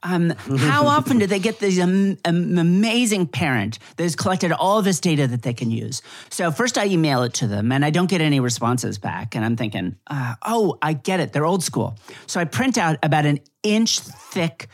Um, 0.02 0.30
how 0.30 0.87
often 0.87 1.18
do 1.18 1.26
they 1.26 1.38
get 1.38 1.59
this 1.59 1.78
um, 1.78 2.18
um, 2.25 2.59
amazing 2.59 3.26
parent 3.26 3.78
that 3.97 4.02
has 4.02 4.16
collected 4.16 4.52
all 4.52 4.78
of 4.78 4.85
this 4.85 5.00
data 5.00 5.26
that 5.26 5.42
they 5.42 5.54
can 5.54 5.71
use? 5.71 6.02
So 6.30 6.50
first 6.50 6.78
I 6.78 6.87
email 6.87 7.23
it 7.23 7.35
to 7.35 7.47
them 7.47 7.73
and 7.73 7.85
I 7.85 7.90
don't 7.90 8.11
get 8.11 8.21
any 8.21 8.40
responses 8.40 8.99
back. 8.99 9.35
And 9.35 9.44
I'm 9.44 9.56
thinking, 9.56 9.97
uh, 10.09 10.35
oh, 10.44 10.78
I 10.82 10.92
get 10.92 11.21
it. 11.21 11.32
They're 11.32 11.47
old 11.47 11.62
school. 11.62 11.97
So 12.26 12.40
I 12.40 12.44
print 12.44 12.78
out 12.78 12.99
about 13.02 13.26
an 13.26 13.40
inch 13.62 14.00
thick 14.00 14.68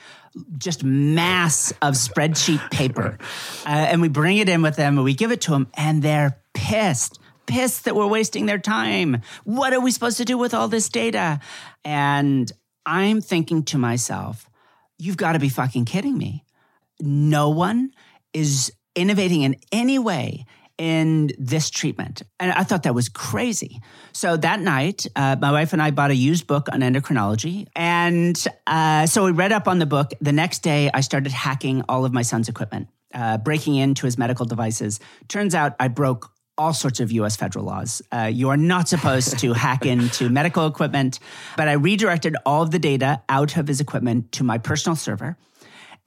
just 0.57 0.85
mass 0.85 1.73
of 1.83 1.95
spreadsheet 1.95 2.71
paper. 2.71 3.19
Uh, 3.67 3.71
and 3.71 4.01
we 4.01 4.09
bring 4.09 4.39
it 4.39 4.49
in 4.49 4.63
with 4.63 4.77
them 4.77 4.97
and 4.97 5.05
we 5.05 5.15
give 5.15 5.33
it 5.33 5.41
to 5.43 5.51
them 5.51 5.69
and 5.75 6.03
they're 6.03 6.39
pissed 6.55 7.19
pissed 7.49 7.87
that 7.87 7.97
we're 7.97 8.07
wasting 8.07 8.47
their 8.47 8.59
time. 8.59 9.23
What 9.45 9.73
are 9.73 9.81
we 9.81 9.91
supposed 9.91 10.19
to 10.19 10.25
do 10.25 10.39
with 10.39 10.55
all 10.55 10.69
this 10.69 10.89
data? 10.89 11.41
And 11.85 12.53
I'm 12.87 13.21
thinking 13.21 13.65
to 13.65 13.79
myself, 13.79 14.48
you've 14.99 15.17
got 15.17 15.33
to 15.33 15.39
be 15.39 15.49
fucking 15.49 15.85
kidding 15.85 16.17
me. 16.17 16.45
No 17.01 17.51
one 17.51 17.93
is 18.33 18.73
innovating 18.95 19.43
in 19.43 19.57
any 19.73 19.99
way 19.99 20.45
in 20.77 21.31
this 21.39 21.71
treatment. 21.71 22.23
And 22.39 22.53
I 22.53 22.63
thought 22.63 22.85
that 22.85 22.95
was 22.95 23.09
crazy. 23.09 23.81
So 24.13 24.37
that 24.37 24.61
night, 24.61 25.07
uh, 25.17 25.37
my 25.41 25.51
wife 25.51 25.73
and 25.73 25.83
I 25.83 25.91
bought 25.91 26.13
a 26.13 26.15
used 26.15 26.47
book 26.47 26.69
on 26.73 26.81
endocrinology. 26.81 27.67
And 27.75 28.43
uh, 28.67 29.07
so 29.07 29.25
we 29.25 29.33
read 29.33 29.53
up 29.53 29.67
on 29.67 29.81
the 29.81 29.87
book. 29.87 30.13
The 30.21 30.33
next 30.33 30.61
day, 30.61 30.89
I 30.95 31.01
started 31.01 31.33
hacking 31.33 31.83
all 31.89 32.05
of 32.05 32.13
my 32.13 32.23
son's 32.23 32.49
equipment, 32.49 32.89
uh, 33.13 33.39
breaking 33.39 33.75
into 33.75 34.07
his 34.07 34.17
medical 34.17 34.47
devices. 34.47 35.01
Turns 35.27 35.55
out 35.55 35.75
I 35.81 35.89
broke 35.89 36.31
all 36.59 36.75
sorts 36.75 37.01
of 37.01 37.11
US 37.13 37.37
federal 37.37 37.65
laws. 37.65 38.03
Uh, 38.13 38.31
you 38.33 38.51
are 38.51 38.57
not 38.57 38.89
supposed 38.89 39.39
to 39.39 39.53
hack 39.65 39.87
into 39.87 40.29
medical 40.29 40.67
equipment, 40.67 41.21
but 41.57 41.69
I 41.69 41.73
redirected 41.73 42.37
all 42.45 42.63
of 42.63 42.71
the 42.71 42.79
data 42.79 43.23
out 43.29 43.57
of 43.57 43.69
his 43.69 43.81
equipment 43.81 44.33
to 44.33 44.45
my 44.45 44.59
personal 44.59 44.97
server. 44.97 45.37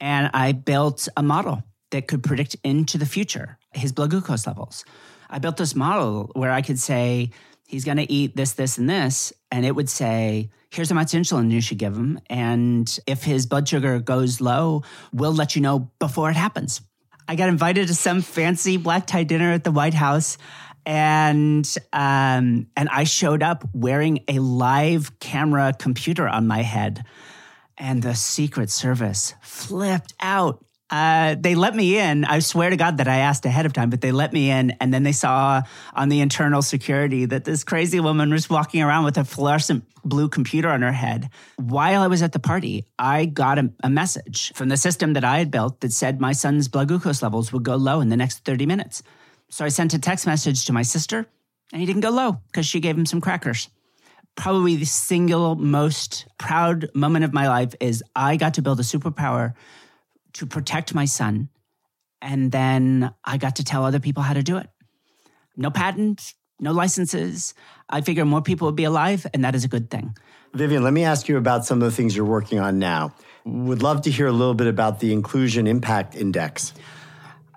And 0.00 0.30
I 0.34 0.52
built 0.52 1.08
a 1.16 1.22
model 1.22 1.62
that 1.90 2.06
could 2.06 2.22
predict 2.22 2.56
into 2.62 2.98
the 2.98 3.06
future 3.06 3.58
his 3.72 3.92
blood 3.92 4.10
glucose 4.10 4.46
levels. 4.46 4.84
I 5.30 5.38
built 5.38 5.56
this 5.56 5.74
model 5.74 6.30
where 6.34 6.50
I 6.50 6.60
could 6.60 6.78
say, 6.78 7.30
he's 7.66 7.84
going 7.84 7.96
to 7.96 8.12
eat 8.12 8.36
this, 8.36 8.52
this, 8.52 8.76
and 8.76 8.88
this. 8.88 9.32
And 9.50 9.64
it 9.64 9.74
would 9.74 9.88
say, 9.88 10.50
here's 10.70 10.90
how 10.90 10.94
much 10.94 11.12
insulin 11.12 11.50
you 11.50 11.62
should 11.62 11.78
give 11.78 11.96
him. 11.96 12.20
And 12.28 12.98
if 13.06 13.24
his 13.24 13.46
blood 13.46 13.66
sugar 13.66 13.98
goes 13.98 14.40
low, 14.40 14.82
we'll 15.12 15.32
let 15.32 15.56
you 15.56 15.62
know 15.62 15.90
before 15.98 16.28
it 16.28 16.36
happens. 16.36 16.82
I 17.28 17.36
got 17.36 17.48
invited 17.48 17.88
to 17.88 17.94
some 17.94 18.22
fancy 18.22 18.76
black 18.76 19.06
tie 19.06 19.24
dinner 19.24 19.52
at 19.52 19.64
the 19.64 19.70
White 19.70 19.94
House, 19.94 20.38
and 20.84 21.66
um, 21.92 22.66
and 22.76 22.88
I 22.90 23.04
showed 23.04 23.42
up 23.42 23.68
wearing 23.72 24.24
a 24.28 24.38
live 24.38 25.18
camera 25.20 25.72
computer 25.78 26.28
on 26.28 26.46
my 26.46 26.62
head, 26.62 27.04
and 27.78 28.02
the 28.02 28.14
Secret 28.14 28.70
Service 28.70 29.34
flipped 29.40 30.14
out 30.20 30.64
uh, 30.92 31.36
they 31.40 31.54
let 31.54 31.74
me 31.74 31.98
in. 31.98 32.26
I 32.26 32.40
swear 32.40 32.68
to 32.68 32.76
God 32.76 32.98
that 32.98 33.08
I 33.08 33.16
asked 33.16 33.46
ahead 33.46 33.64
of 33.64 33.72
time, 33.72 33.88
but 33.88 34.02
they 34.02 34.12
let 34.12 34.30
me 34.30 34.50
in. 34.50 34.72
And 34.72 34.92
then 34.92 35.04
they 35.04 35.12
saw 35.12 35.62
on 35.94 36.10
the 36.10 36.20
internal 36.20 36.60
security 36.60 37.24
that 37.24 37.44
this 37.44 37.64
crazy 37.64 37.98
woman 37.98 38.30
was 38.30 38.50
walking 38.50 38.82
around 38.82 39.04
with 39.04 39.16
a 39.16 39.24
fluorescent 39.24 39.84
blue 40.04 40.28
computer 40.28 40.68
on 40.68 40.82
her 40.82 40.92
head. 40.92 41.30
While 41.56 42.02
I 42.02 42.08
was 42.08 42.20
at 42.22 42.32
the 42.32 42.38
party, 42.38 42.84
I 42.98 43.24
got 43.24 43.58
a, 43.58 43.72
a 43.82 43.88
message 43.88 44.52
from 44.54 44.68
the 44.68 44.76
system 44.76 45.14
that 45.14 45.24
I 45.24 45.38
had 45.38 45.50
built 45.50 45.80
that 45.80 45.92
said 45.92 46.20
my 46.20 46.32
son's 46.32 46.68
blood 46.68 46.88
glucose 46.88 47.22
levels 47.22 47.54
would 47.54 47.62
go 47.62 47.76
low 47.76 48.02
in 48.02 48.10
the 48.10 48.16
next 48.18 48.44
30 48.44 48.66
minutes. 48.66 49.02
So 49.48 49.64
I 49.64 49.68
sent 49.68 49.94
a 49.94 49.98
text 49.98 50.26
message 50.26 50.66
to 50.66 50.74
my 50.74 50.82
sister, 50.82 51.26
and 51.72 51.80
he 51.80 51.86
didn't 51.86 52.02
go 52.02 52.10
low 52.10 52.42
because 52.48 52.66
she 52.66 52.80
gave 52.80 52.98
him 52.98 53.06
some 53.06 53.22
crackers 53.22 53.70
probably 54.34 54.76
the 54.76 54.86
single 54.86 55.56
most 55.56 56.26
proud 56.38 56.88
moment 56.94 57.22
of 57.22 57.34
my 57.34 57.48
life 57.48 57.74
is 57.80 58.02
I 58.16 58.36
got 58.36 58.54
to 58.54 58.62
build 58.62 58.80
a 58.80 58.82
superpower 58.82 59.52
to 60.34 60.46
protect 60.46 60.94
my 60.94 61.04
son. 61.04 61.48
And 62.20 62.52
then 62.52 63.12
I 63.24 63.36
got 63.36 63.56
to 63.56 63.64
tell 63.64 63.84
other 63.84 64.00
people 64.00 64.22
how 64.22 64.34
to 64.34 64.42
do 64.42 64.56
it. 64.56 64.68
No 65.56 65.70
patents, 65.70 66.34
no 66.60 66.72
licenses. 66.72 67.54
I 67.88 68.00
figure 68.00 68.24
more 68.24 68.42
people 68.42 68.66
would 68.66 68.76
be 68.76 68.84
alive, 68.84 69.26
and 69.34 69.44
that 69.44 69.54
is 69.54 69.64
a 69.64 69.68
good 69.68 69.90
thing. 69.90 70.16
Vivienne, 70.54 70.84
let 70.84 70.92
me 70.92 71.04
ask 71.04 71.28
you 71.28 71.36
about 71.36 71.64
some 71.64 71.82
of 71.82 71.90
the 71.90 71.94
things 71.94 72.14
you're 72.14 72.24
working 72.24 72.60
on 72.60 72.78
now. 72.78 73.14
Would 73.44 73.82
love 73.82 74.02
to 74.02 74.10
hear 74.10 74.26
a 74.26 74.32
little 74.32 74.54
bit 74.54 74.68
about 74.68 75.00
the 75.00 75.12
Inclusion 75.12 75.66
Impact 75.66 76.14
Index. 76.14 76.72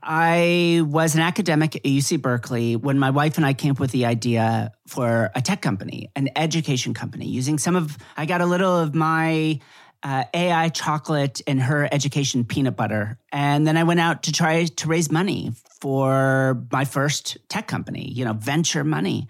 I 0.01 0.81
was 0.85 1.15
an 1.15 1.21
academic 1.21 1.75
at 1.75 1.83
UC 1.83 2.21
Berkeley 2.21 2.75
when 2.75 2.99
my 2.99 3.09
wife 3.09 3.37
and 3.37 3.45
I 3.45 3.53
came 3.53 3.71
up 3.71 3.79
with 3.79 3.91
the 3.91 4.05
idea 4.05 4.71
for 4.87 5.31
a 5.33 5.41
tech 5.41 5.61
company, 5.61 6.11
an 6.15 6.29
education 6.35 6.93
company, 6.93 7.27
using 7.27 7.57
some 7.57 7.75
of, 7.75 7.97
I 8.15 8.25
got 8.25 8.41
a 8.41 8.45
little 8.45 8.77
of 8.77 8.93
my 8.93 9.59
uh, 10.05 10.23
AI 10.35 10.69
chocolate 10.69 11.41
and 11.47 11.59
her 11.59 11.89
education 11.91 12.45
peanut 12.45 12.75
butter. 12.75 13.17
And 13.31 13.65
then 13.65 13.75
I 13.75 13.83
went 13.83 13.99
out 13.99 14.21
to 14.23 14.31
try 14.31 14.65
to 14.65 14.87
raise 14.87 15.11
money 15.11 15.51
for 15.81 16.63
my 16.71 16.85
first 16.85 17.37
tech 17.49 17.67
company, 17.67 18.11
you 18.11 18.23
know, 18.23 18.33
venture 18.33 18.83
money. 18.83 19.27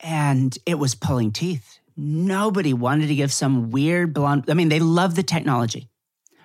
And 0.00 0.56
it 0.66 0.74
was 0.74 0.94
pulling 0.94 1.32
teeth. 1.32 1.78
Nobody 1.96 2.74
wanted 2.74 3.06
to 3.06 3.14
give 3.14 3.32
some 3.32 3.70
weird 3.70 4.12
blonde, 4.12 4.44
I 4.48 4.54
mean, 4.54 4.68
they 4.68 4.80
love 4.80 5.16
the 5.16 5.22
technology, 5.22 5.88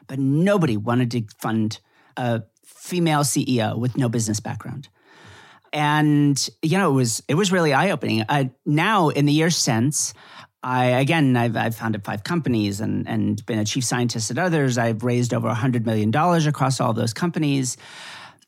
but 0.07 0.17
nobody 0.17 0.77
wanted 0.77 1.11
to 1.11 1.23
fund 1.37 1.79
a 2.15 2.43
female 2.63 3.21
CEO 3.21 3.77
with 3.77 3.97
no 3.97 4.07
business 4.07 4.39
background. 4.39 4.87
And, 5.73 6.49
you 6.61 6.77
know, 6.77 6.89
it 6.91 6.93
was, 6.93 7.21
it 7.27 7.33
was 7.35 7.51
really 7.51 7.73
eye 7.73 7.91
opening. 7.91 8.23
Now, 8.65 9.09
in 9.09 9.25
the 9.25 9.33
years 9.33 9.57
since, 9.57 10.13
I 10.65 10.86
again, 10.86 11.38
I've, 11.38 11.55
I've 11.55 11.75
founded 11.75 12.03
five 12.03 12.24
companies 12.24 12.81
and 12.81 13.07
and 13.07 13.45
been 13.45 13.60
a 13.60 13.65
chief 13.65 13.84
scientist 13.84 14.31
at 14.31 14.39
others. 14.39 14.79
I've 14.79 15.03
raised 15.03 15.31
over 15.31 15.48
hundred 15.53 15.86
million 15.86 16.10
dollars 16.10 16.48
across 16.48 16.81
all 16.81 16.89
of 16.89 16.95
those 16.95 17.13
companies. 17.13 17.77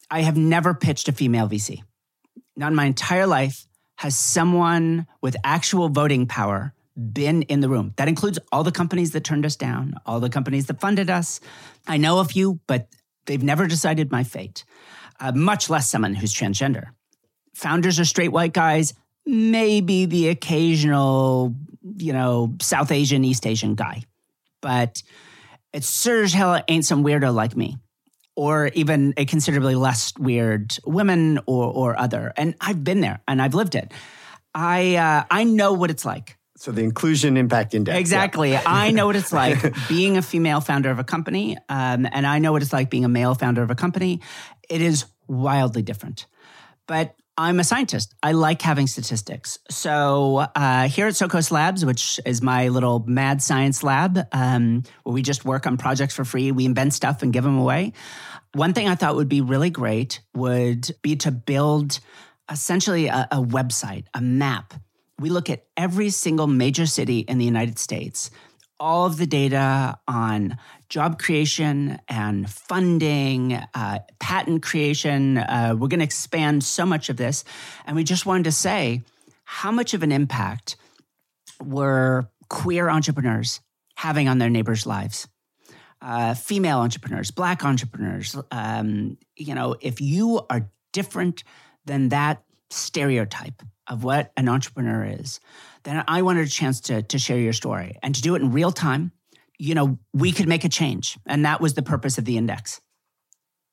I 0.10 0.22
have 0.22 0.36
never 0.36 0.74
pitched 0.74 1.08
a 1.08 1.12
female 1.12 1.48
VC. 1.48 1.84
Not 2.56 2.70
in 2.70 2.76
my 2.76 2.86
entire 2.86 3.28
life 3.28 3.68
has 3.98 4.18
someone 4.18 5.06
with 5.22 5.36
actual 5.44 5.90
voting 5.90 6.26
power 6.26 6.74
been 6.96 7.44
in 7.44 7.60
the 7.60 7.70
room. 7.70 7.94
That 7.98 8.08
includes 8.08 8.40
all 8.52 8.64
the 8.64 8.72
companies 8.72 9.12
that 9.12 9.24
turned 9.24 9.46
us 9.46 9.56
down, 9.56 9.94
all 10.04 10.20
the 10.20 10.30
companies 10.30 10.66
that 10.68 10.82
funded 10.82 11.12
us. 11.12 11.40
I 11.86 11.98
know 11.98 12.18
a 12.18 12.26
few, 12.26 12.60
but 12.66 12.88
they've 13.28 13.44
never 13.44 13.68
decided 13.68 14.12
my 14.12 14.24
fate. 14.24 14.66
Uh, 15.20 15.34
much 15.34 15.70
less 15.70 15.88
someone 15.88 16.16
who's 16.16 16.34
transgender. 16.34 16.88
Founders 17.54 18.00
are 18.00 18.06
straight 18.06 18.32
white 18.32 18.54
guys. 18.54 18.96
Maybe 19.26 20.06
the 20.06 20.30
occasional 20.30 21.54
you 21.98 22.14
know, 22.14 22.56
South 22.62 22.92
Asian, 22.92 23.24
East 23.24 23.46
Asian 23.46 23.76
guy. 23.76 24.04
But 24.62 25.02
it's 25.74 25.88
Serge 25.88 26.34
Hella 26.34 26.64
ain't 26.68 26.86
some 26.86 27.04
weirdo 27.04 27.34
like 27.34 27.56
me, 27.56 27.78
or 28.36 28.68
even 28.74 29.14
a 29.18 29.26
considerably 29.26 29.76
less 29.76 30.14
weird 30.18 30.78
woman 30.86 31.40
or, 31.46 31.66
or 31.66 32.00
other. 32.00 32.34
And 32.36 32.56
I've 32.60 32.84
been 32.84 33.02
there 33.02 33.20
and 33.28 33.42
I've 33.42 33.54
lived 33.54 33.76
it. 33.76 33.92
I, 34.54 34.96
uh, 34.96 35.24
I 35.30 35.44
know 35.44 35.74
what 35.74 35.92
it's 35.92 36.06
like. 36.06 36.38
So 36.58 36.72
the 36.72 36.82
inclusion 36.82 37.38
impact 37.38 37.76
index. 37.76 38.00
Exactly. 38.00 38.52
Yeah. 38.52 38.64
I 38.66 38.90
know 38.90 39.06
what 39.06 39.16
it's 39.16 39.32
like 39.32 39.76
being 39.88 40.18
a 40.18 40.24
female 40.24 40.60
founder 40.60 40.90
of 40.90 40.98
a 40.98 41.04
company, 41.04 41.56
um, 41.70 42.08
and 42.12 42.26
I 42.26 42.40
know 42.40 42.52
what 42.52 42.64
it's 42.64 42.74
like 42.74 42.90
being 42.90 43.06
a 43.06 43.10
male 43.10 43.36
founder 43.36 43.62
of 43.62 43.70
a 43.70 43.76
company. 43.76 44.22
It 44.68 44.82
is 44.82 45.06
wildly 45.28 45.84
different. 45.84 46.26
But 46.88 47.16
I'm 47.40 47.60
a 47.60 47.64
scientist. 47.64 48.16
I 48.24 48.32
like 48.32 48.64
having 48.64 48.88
statistics. 48.88 49.60
So 49.70 50.48
uh, 50.56 50.88
here 50.88 51.06
at 51.06 51.14
Socos 51.14 51.52
Labs, 51.52 51.86
which 51.86 52.20
is 52.26 52.42
my 52.42 52.70
little 52.70 53.06
mad 53.08 53.44
science 53.44 53.84
lab, 53.84 54.28
um, 54.32 54.82
where 55.04 55.14
we 55.14 55.22
just 55.22 55.46
work 55.46 55.68
on 55.68 55.78
projects 55.78 56.16
for 56.16 56.26
free, 56.26 56.52
we 56.52 56.66
invent 56.66 56.94
stuff 56.94 57.22
and 57.22 57.32
give 57.32 57.44
them 57.44 57.60
away. 57.60 57.94
One 58.54 58.74
thing 58.74 58.88
I 58.88 58.96
thought 58.96 59.16
would 59.16 59.30
be 59.30 59.42
really 59.42 59.70
great 59.70 60.22
would 60.34 60.90
be 61.04 61.16
to 61.18 61.32
build 61.32 62.00
essentially 62.50 63.08
a, 63.08 63.28
a 63.32 63.38
website, 63.38 64.06
a 64.16 64.22
map. 64.22 64.74
We 65.20 65.30
look 65.30 65.50
at 65.52 65.66
every 65.76 66.10
single 66.10 66.48
major 66.48 66.88
city 66.88 67.20
in 67.20 67.38
the 67.38 67.46
United 67.46 67.78
States 67.78 68.32
all 68.80 69.06
of 69.06 69.18
the 69.18 69.26
data 69.26 69.98
on 70.08 70.58
job 70.90 71.20
creation 71.20 72.00
and 72.08 72.50
funding, 72.50 73.54
uh, 73.54 74.00
patent 74.20 74.64
creation. 74.64 75.38
Uh, 75.38 75.76
we're 75.78 75.88
going 75.88 76.00
to 76.00 76.06
expand 76.06 76.64
so 76.64 76.86
much 76.86 77.10
of 77.10 77.18
this. 77.18 77.44
And 77.86 77.96
we 77.96 78.04
just 78.04 78.26
wanted 78.26 78.44
to 78.46 78.52
say 78.52 79.02
how 79.44 79.72
much 79.72 79.94
of 79.94 80.04
an 80.04 80.12
impact 80.12 80.76
were 81.64 82.30
queer 82.50 82.90
entrepreneurs 82.90 83.60
having 83.96 84.28
on 84.28 84.38
their 84.38 84.50
neighbors' 84.50 84.86
lives? 84.86 85.28
Uh, 86.02 86.36
female 86.36 86.80
entrepreneurs, 86.80 87.32
black 87.32 87.66
entrepreneurs. 87.66 88.36
Um, 88.52 89.18
you 89.36 89.56
know, 89.56 89.76
if 89.82 90.00
you 90.00 90.42
are 90.50 90.70
different 90.94 91.44
than 91.86 92.10
that 92.10 92.44
stereotype 92.70 93.62
of 93.88 94.04
what 94.04 94.32
an 94.36 94.50
entrepreneur 94.50 95.06
is, 95.06 95.40
then 95.84 96.04
I 96.08 96.22
wanted 96.22 96.46
a 96.46 96.50
chance 96.50 96.82
to, 96.82 97.02
to 97.02 97.20
share 97.20 97.40
your 97.40 97.54
story 97.54 97.96
and 98.04 98.14
to 98.16 98.22
do 98.22 98.36
it 98.36 98.42
in 98.42 98.52
real 98.52 98.72
time. 98.72 99.12
You 99.58 99.76
know, 99.76 100.00
we 100.14 100.32
could 100.32 100.48
make 100.48 100.64
a 100.64 100.70
change. 100.70 101.18
And 101.26 101.46
that 101.46 101.62
was 101.62 101.74
the 101.74 101.82
purpose 101.82 102.18
of 102.18 102.26
the 102.26 102.38
index. 102.38 102.82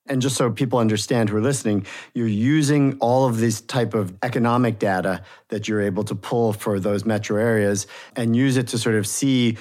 And 0.07 0.21
just 0.21 0.35
so 0.35 0.51
people 0.51 0.77
understand 0.79 1.29
who 1.29 1.37
are 1.37 1.41
listening, 1.41 1.85
you're 2.13 2.27
using 2.27 2.97
all 2.99 3.25
of 3.25 3.39
this 3.39 3.61
type 3.61 3.95
of 3.95 4.13
economic 4.21 4.77
data 4.77 5.23
that 5.49 5.67
you're 5.67 5.81
able 5.81 6.03
to 6.03 6.15
pull 6.15 6.53
for 6.53 6.79
those 6.79 7.05
metro 7.05 7.41
areas 7.41 7.87
and 8.15 8.35
use 8.35 8.55
it 8.55 8.67
to 8.67 8.77
sort 8.77 8.95
of 8.95 9.07
see 9.07 9.57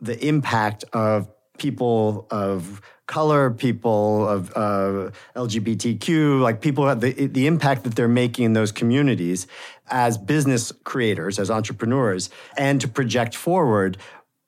the 0.00 0.22
impact 0.26 0.84
of 0.92 1.28
people 1.56 2.26
of 2.30 2.82
color, 3.06 3.50
people 3.50 4.28
of 4.28 4.50
uh, 4.56 5.10
LGBTQ, 5.36 6.40
like 6.40 6.60
people 6.60 6.86
have 6.88 7.00
the, 7.00 7.26
the 7.26 7.46
impact 7.46 7.84
that 7.84 7.94
they're 7.94 8.08
making 8.08 8.44
in 8.46 8.52
those 8.52 8.72
communities 8.72 9.46
as 9.88 10.18
business 10.18 10.72
creators, 10.84 11.38
as 11.38 11.50
entrepreneurs, 11.50 12.30
and 12.56 12.80
to 12.80 12.88
project 12.88 13.34
forward 13.34 13.96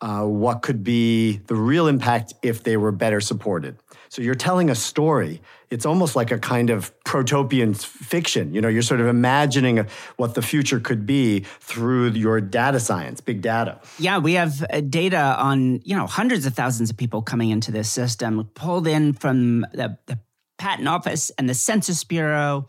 uh, 0.01 0.25
what 0.25 0.63
could 0.63 0.85
be 0.85 1.39
the 1.47 1.55
real 1.55 1.87
impact 1.87 2.35
if 2.43 2.63
they 2.63 2.77
were 2.77 2.93
better 2.93 3.21
supported. 3.21 3.77
So 4.09 4.23
you're 4.23 4.35
telling 4.35 4.71
a 4.71 4.75
story. 4.75 5.41
It's 5.71 5.87
almost 5.87 6.17
like 6.17 6.31
a 6.31 6.39
kind 6.39 6.71
of 6.71 6.93
protopian 7.05 7.75
fiction. 7.75 8.55
You 8.55 8.61
know, 8.61 8.69
you're 8.69 8.83
sort 8.83 9.01
of 9.01 9.07
imagining 9.07 9.87
what 10.17 10.35
the 10.35 10.43
future 10.43 10.81
could 10.81 11.07
be 11.07 11.41
through 11.61 12.11
your 12.11 12.41
data 12.41 12.81
science, 12.81 13.21
big 13.21 13.43
data. 13.43 13.81
Yeah, 13.99 14.19
we 14.19 14.35
have 14.35 14.65
uh, 14.71 14.81
data 14.81 15.37
on, 15.39 15.81
you 15.85 15.97
know, 15.97 16.07
hundreds 16.07 16.47
of 16.47 16.55
thousands 16.55 16.91
of 16.91 16.97
people 16.97 17.23
coming 17.23 17.51
into 17.51 17.71
this 17.71 17.91
system, 17.91 18.49
pulled 18.55 18.87
in 18.87 19.13
from 19.13 19.63
the, 19.73 19.99
the 20.07 20.19
patent 20.59 20.89
office 20.89 21.31
and 21.39 21.49
the 21.49 21.55
Census 21.55 22.05
Bureau, 22.05 22.67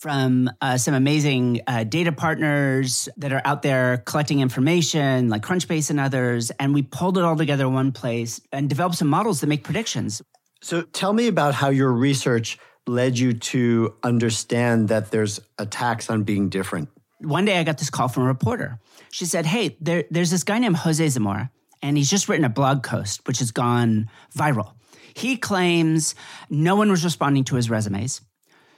from 0.00 0.50
uh, 0.62 0.78
some 0.78 0.94
amazing 0.94 1.60
uh, 1.66 1.84
data 1.84 2.10
partners 2.10 3.06
that 3.18 3.34
are 3.34 3.42
out 3.44 3.60
there 3.60 3.98
collecting 4.06 4.40
information, 4.40 5.28
like 5.28 5.42
Crunchbase 5.42 5.90
and 5.90 6.00
others. 6.00 6.50
And 6.58 6.72
we 6.72 6.80
pulled 6.80 7.18
it 7.18 7.24
all 7.24 7.36
together 7.36 7.66
in 7.66 7.74
one 7.74 7.92
place 7.92 8.40
and 8.50 8.68
developed 8.68 8.96
some 8.96 9.08
models 9.08 9.40
that 9.40 9.48
make 9.48 9.62
predictions. 9.62 10.22
So 10.62 10.82
tell 10.82 11.12
me 11.12 11.26
about 11.26 11.54
how 11.54 11.70
your 11.70 11.92
research 11.92 12.58
led 12.86 13.18
you 13.18 13.32
to 13.32 13.94
understand 14.02 14.88
that 14.88 15.10
there's 15.10 15.40
a 15.58 15.66
tax 15.66 16.10
on 16.10 16.24
being 16.24 16.48
different. 16.48 16.88
One 17.20 17.44
day 17.44 17.58
I 17.58 17.64
got 17.64 17.78
this 17.78 17.90
call 17.90 18.08
from 18.08 18.24
a 18.24 18.26
reporter. 18.26 18.78
She 19.10 19.26
said, 19.26 19.46
Hey, 19.46 19.76
there, 19.80 20.04
there's 20.10 20.30
this 20.30 20.44
guy 20.44 20.58
named 20.58 20.76
Jose 20.76 21.06
Zamora, 21.08 21.50
and 21.82 21.96
he's 21.96 22.10
just 22.10 22.28
written 22.28 22.44
a 22.44 22.50
blog 22.50 22.82
post 22.82 23.26
which 23.26 23.38
has 23.38 23.52
gone 23.52 24.10
viral. 24.36 24.72
He 25.14 25.36
claims 25.36 26.14
no 26.48 26.76
one 26.76 26.90
was 26.90 27.04
responding 27.04 27.44
to 27.44 27.56
his 27.56 27.70
resumes. 27.70 28.20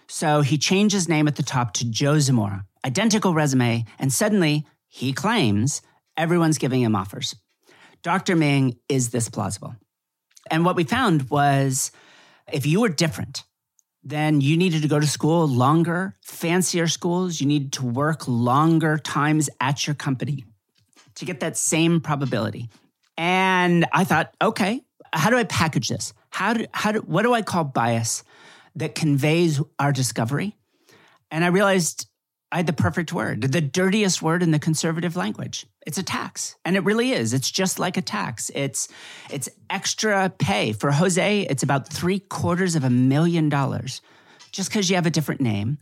So 0.09 0.42
he 0.42 0.59
changed 0.59 0.95
his 0.95 1.09
name 1.09 1.29
at 1.29 1.37
the 1.37 1.42
top 1.42 1.73
to 1.75 1.88
Joe 1.88 2.18
Zamora, 2.18 2.64
identical 2.85 3.35
resume, 3.35 3.85
and 3.99 4.12
suddenly 4.12 4.66
he 4.88 5.12
claims 5.12 5.83
everyone's 6.16 6.59
giving 6.59 6.83
him 6.83 6.97
offers. 6.97 7.35
Dr. 8.03 8.35
Ming, 8.37 8.77
is 8.88 9.11
this 9.11 9.29
plausible? 9.29 9.77
And 10.51 10.65
what 10.65 10.77
we 10.77 10.85
found 10.85 11.31
was 11.31 11.93
if 12.53 12.67
you 12.67 12.81
were 12.81 12.89
different, 12.89 13.45
then 14.05 14.41
you 14.41 14.57
needed 14.57 14.83
to 14.83 14.89
go 14.89 14.99
to 14.99 15.07
school 15.07 15.47
longer, 15.47 16.17
fancier 16.23 16.89
schools. 16.89 17.41
You 17.41 17.47
needed 17.47 17.73
to 17.75 17.87
work 17.87 18.27
longer 18.27 18.99
times 18.99 19.49
at 19.61 19.87
your 19.87 19.95
company 19.95 20.45
to 21.17 21.25
get 21.25 21.41
that 21.41 21.57
same 21.57 22.01
probability. 22.01 22.69
And 23.17 23.87
I 23.93 24.05
thought, 24.05 24.35
okay, 24.43 24.83
how 25.13 25.31
do 25.31 25.37
I 25.37 25.45
package 25.45 25.89
this? 25.89 26.13
How 26.31 26.55
do, 26.55 26.67
how 26.73 26.93
do, 26.93 26.99
what 27.01 27.23
do 27.23 27.35
I 27.35 27.43
call 27.43 27.65
bias 27.65 28.25
that 28.75 28.95
conveys 28.95 29.61
our 29.79 29.93
discovery? 29.93 30.57
And 31.31 31.45
I 31.45 31.49
realized 31.49 32.07
I 32.53 32.57
had 32.57 32.67
the 32.67 32.75
perfect 32.75 33.15
word, 33.15 33.41
the 33.41 33.62
dirtiest 33.62 34.21
word 34.21 34.43
in 34.43 34.51
the 34.51 34.59
conservative 34.59 35.17
language. 35.17 35.67
It's 35.87 35.97
a 35.97 36.03
tax. 36.03 36.55
And 36.67 36.77
it 36.77 36.85
really 36.85 37.12
is. 37.12 37.33
It's 37.33 37.51
just 37.51 37.79
like 37.79 37.97
a 37.97 38.03
tax. 38.03 38.51
It's 38.55 38.88
it's 39.31 39.49
extra 39.71 40.29
pay. 40.29 40.75
For 40.75 40.91
Jose, 40.91 41.41
it's 41.49 41.62
about 41.62 41.88
three 41.88 42.19
quarters 42.19 42.77
of 42.77 42.85
a 42.85 42.91
million 42.91 43.49
dollars. 43.49 44.03
Just 44.53 44.69
because 44.69 44.91
you 44.91 44.97
have 44.97 45.07
a 45.07 45.11
different 45.11 45.41
name. 45.41 45.79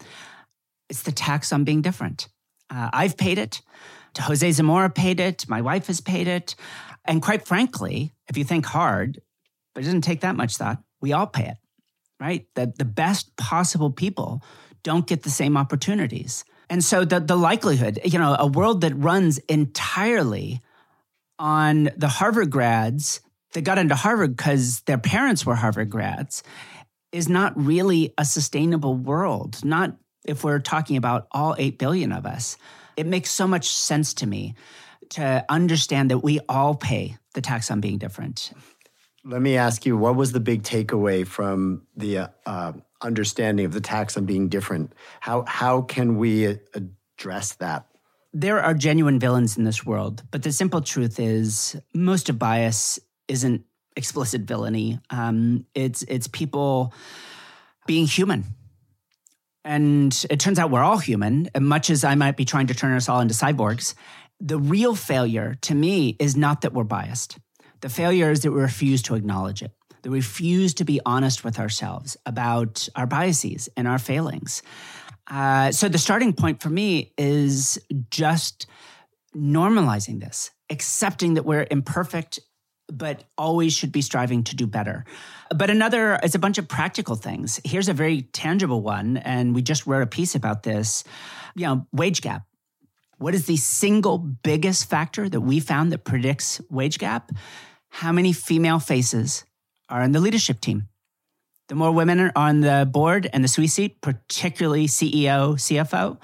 It's 0.89 1.03
the 1.03 1.11
tax 1.11 1.53
on 1.53 1.65
being 1.65 1.83
different. 1.83 2.29
Uh, 2.71 2.89
I've 2.93 3.17
paid 3.17 3.39
it. 3.39 3.63
Jose 4.17 4.53
Zamora 4.53 4.91
paid 4.91 5.19
it. 5.19 5.49
My 5.49 5.63
wife 5.63 5.89
has 5.89 6.01
paid 6.01 6.29
it. 6.29 6.55
And 7.05 7.21
quite 7.21 7.49
frankly, 7.49 8.13
if 8.29 8.37
you 8.37 8.45
think 8.45 8.65
hard, 8.65 9.21
but 9.75 9.83
it 9.83 9.87
doesn't 9.87 10.03
take 10.03 10.21
that 10.21 10.37
much 10.37 10.57
thought, 10.57 10.79
we 11.01 11.13
all 11.13 11.27
pay 11.27 11.49
it, 11.49 11.57
right? 12.21 12.47
That 12.55 12.79
the 12.79 12.85
best 12.85 13.37
possible 13.37 13.91
people 13.91 14.45
don't 14.83 15.07
get 15.07 15.25
the 15.25 15.31
same 15.31 15.57
opportunities. 15.57 16.45
And 16.71 16.85
so 16.85 17.05
the, 17.05 17.19
the 17.19 17.37
likelihood, 17.37 17.99
you 18.05 18.19
know, 18.19 18.37
a 18.39 18.47
world 18.47 18.83
that 18.83 18.97
runs 18.97 19.39
entirely 19.39 20.63
on 21.39 21.91
the 21.97 22.09
Harvard 22.09 22.51
grads 22.51 23.21
that 23.53 23.63
got 23.63 23.77
into 23.77 23.97
Harvard 23.97 24.37
because 24.37 24.81
their 24.83 24.99
parents 24.99 25.45
were 25.45 25.57
Harvard 25.57 25.91
grads 25.91 26.45
is 27.11 27.29
not 27.29 27.53
really 27.57 28.15
a 28.17 28.25
sustainable 28.25 28.95
world. 28.95 29.65
Not 29.65 29.97
if 30.25 30.45
we're 30.45 30.61
talking 30.61 30.97
about 30.97 31.27
all 31.33 31.57
8 31.59 31.77
billion 31.77 32.13
of 32.13 32.25
us. 32.25 32.57
It 32.97 33.07
makes 33.07 33.31
so 33.31 33.49
much 33.49 33.69
sense 33.69 34.15
to 34.15 34.27
me 34.27 34.55
to 35.11 35.45
understand 35.49 36.11
that 36.13 36.19
we 36.19 36.39
all 36.49 36.77
pay 36.77 37.17
the 37.35 37.41
tax 37.41 37.71
on 37.71 37.81
being 37.81 37.99
different. 37.99 38.53
Let 39.25 39.43
me 39.43 39.57
ask 39.57 39.85
you, 39.85 39.97
what 39.97 40.15
was 40.15 40.33
the 40.33 40.41
big 40.41 40.63
takeaway 40.63 41.27
from 41.27 41.87
the 41.97 42.31
uh, 42.47 42.73
understanding 43.03 43.67
of 43.67 43.73
the 43.73 43.81
tax 43.81 44.17
on 44.17 44.27
being 44.27 44.49
different? 44.49 44.93
How 45.21 45.45
how 45.47 45.83
can 45.83 46.17
we 46.17 46.59
address 46.75 47.55
that? 47.55 47.87
There 48.33 48.63
are 48.63 48.75
genuine 48.75 49.19
villains 49.19 49.57
in 49.59 49.65
this 49.65 49.85
world, 49.85 50.23
but 50.31 50.43
the 50.43 50.53
simple 50.53 50.81
truth 50.81 51.19
is 51.19 51.77
most 51.93 52.29
of 52.29 52.39
bias 52.39 53.01
isn't 53.27 53.65
explicit 53.97 54.43
villainy. 54.43 55.01
Um, 55.11 55.67
it's 55.75 56.03
it's 56.03 56.29
people 56.29 56.95
being 57.87 58.07
human. 58.07 58.45
And 59.65 60.27
it 60.31 60.41
turns 60.41 60.59
out 60.59 60.71
we're 60.71 60.83
all 60.83 60.99
human, 60.99 61.51
and 61.55 61.69
much 61.69 61.91
as 61.91 62.03
I 62.03 62.15
might 62.15 62.37
be 62.37 62.47
trying 62.47 62.69
to 62.69 62.75
turn 62.75 62.97
us 62.97 63.09
all 63.09 63.21
into 63.21 63.35
cyborgs. 63.35 63.95
the 64.41 64.59
real 64.59 64.95
failure 64.95 65.57
to 65.61 65.75
me 65.75 66.17
is 66.19 66.37
not 66.37 66.63
that 66.63 66.73
we're 66.73 66.85
biased. 66.85 67.39
The 67.83 67.89
failure 67.89 68.31
is 68.31 68.41
that 68.41 68.53
we 68.53 68.61
refuse 68.61 69.03
to 69.03 69.15
acknowledge 69.15 69.63
it, 69.63 69.73
that 70.03 70.11
refuse 70.11 70.75
to 70.75 70.85
be 70.85 71.01
honest 71.05 71.45
with 71.45 71.59
ourselves 71.59 72.17
about 72.27 72.89
our 72.95 73.07
biases 73.07 73.69
and 73.77 73.87
our 73.89 73.99
failings. 73.99 74.63
Uh, 75.27 75.71
so 75.71 75.89
the 75.89 75.99
starting 75.99 76.33
point 76.33 76.61
for 76.61 76.71
me 76.71 77.13
is 77.17 77.79
just 78.11 78.67
normalizing 79.35 80.21
this, 80.21 80.51
accepting 80.71 81.35
that 81.35 81.45
we're 81.45 81.67
imperfect, 81.71 82.41
but 82.93 83.25
always 83.39 83.73
should 83.73 83.93
be 83.93 84.03
striving 84.03 84.43
to 84.45 84.57
do 84.57 84.67
better. 84.67 85.05
But 85.55 85.71
another 85.71 86.19
is 86.23 86.35
a 86.35 86.41
bunch 86.41 86.59
of 86.59 86.67
practical 86.67 87.15
things. 87.15 87.61
Here's 87.65 87.89
a 87.89 87.95
very 87.95 88.23
tangible 88.23 88.83
one, 88.83 89.17
and 89.19 89.55
we 89.55 89.63
just 89.63 89.87
wrote 89.87 90.03
a 90.03 90.07
piece 90.07 90.35
about 90.35 90.65
this. 90.65 91.05
You 91.55 91.67
know, 91.67 91.87
wage 91.93 92.21
gap. 92.21 92.43
What 93.19 93.35
is 93.35 93.47
the 93.47 93.57
single 93.57 94.19
biggest 94.19 94.89
factor 94.89 95.29
that 95.29 95.41
we 95.41 95.61
found 95.61 95.93
that 95.93 96.05
predicts 96.05 96.61
wage 96.71 96.99
gap? 96.99 97.31
How 97.91 98.13
many 98.13 98.33
female 98.33 98.79
faces 98.79 99.45
are 99.91 100.03
in 100.03 100.13
the 100.13 100.21
leadership 100.21 100.61
team? 100.61 100.89
The 101.69 101.75
more 101.75 101.93
women 101.93 102.19
are 102.21 102.33
on 102.35 102.61
the 102.61 102.89
board 102.91 103.29
and 103.33 103.45
the 103.45 103.49
C 103.49 103.67
suite, 103.67 104.01
particularly 104.01 104.87
CEO, 104.87 105.55
CFO, 105.55 106.19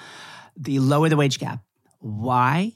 the 0.57 0.79
lower 0.81 1.09
the 1.09 1.17
wage 1.17 1.39
gap. 1.39 1.63
Why? 2.01 2.73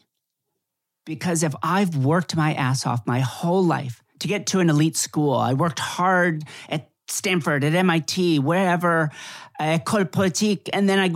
Because 1.05 1.43
if 1.43 1.55
I've 1.63 1.97
worked 1.97 2.37
my 2.37 2.55
ass 2.55 2.87
off 2.87 3.07
my 3.07 3.21
whole 3.21 3.65
life 3.65 4.03
to 4.21 4.29
get 4.29 4.47
to 4.49 4.61
an 4.61 4.71
elite 4.71 4.97
school, 4.97 5.35
I 5.35 5.55
worked 5.55 5.79
hard 5.79 6.45
at 6.69 6.91
Stanford, 7.09 7.65
at 7.65 7.75
MIT, 7.75 8.39
wherever, 8.39 9.11
at 9.59 9.85
École 9.85 10.11
Polytechnique, 10.11 10.71
and 10.73 10.89
then 10.89 10.99
I 10.99 11.09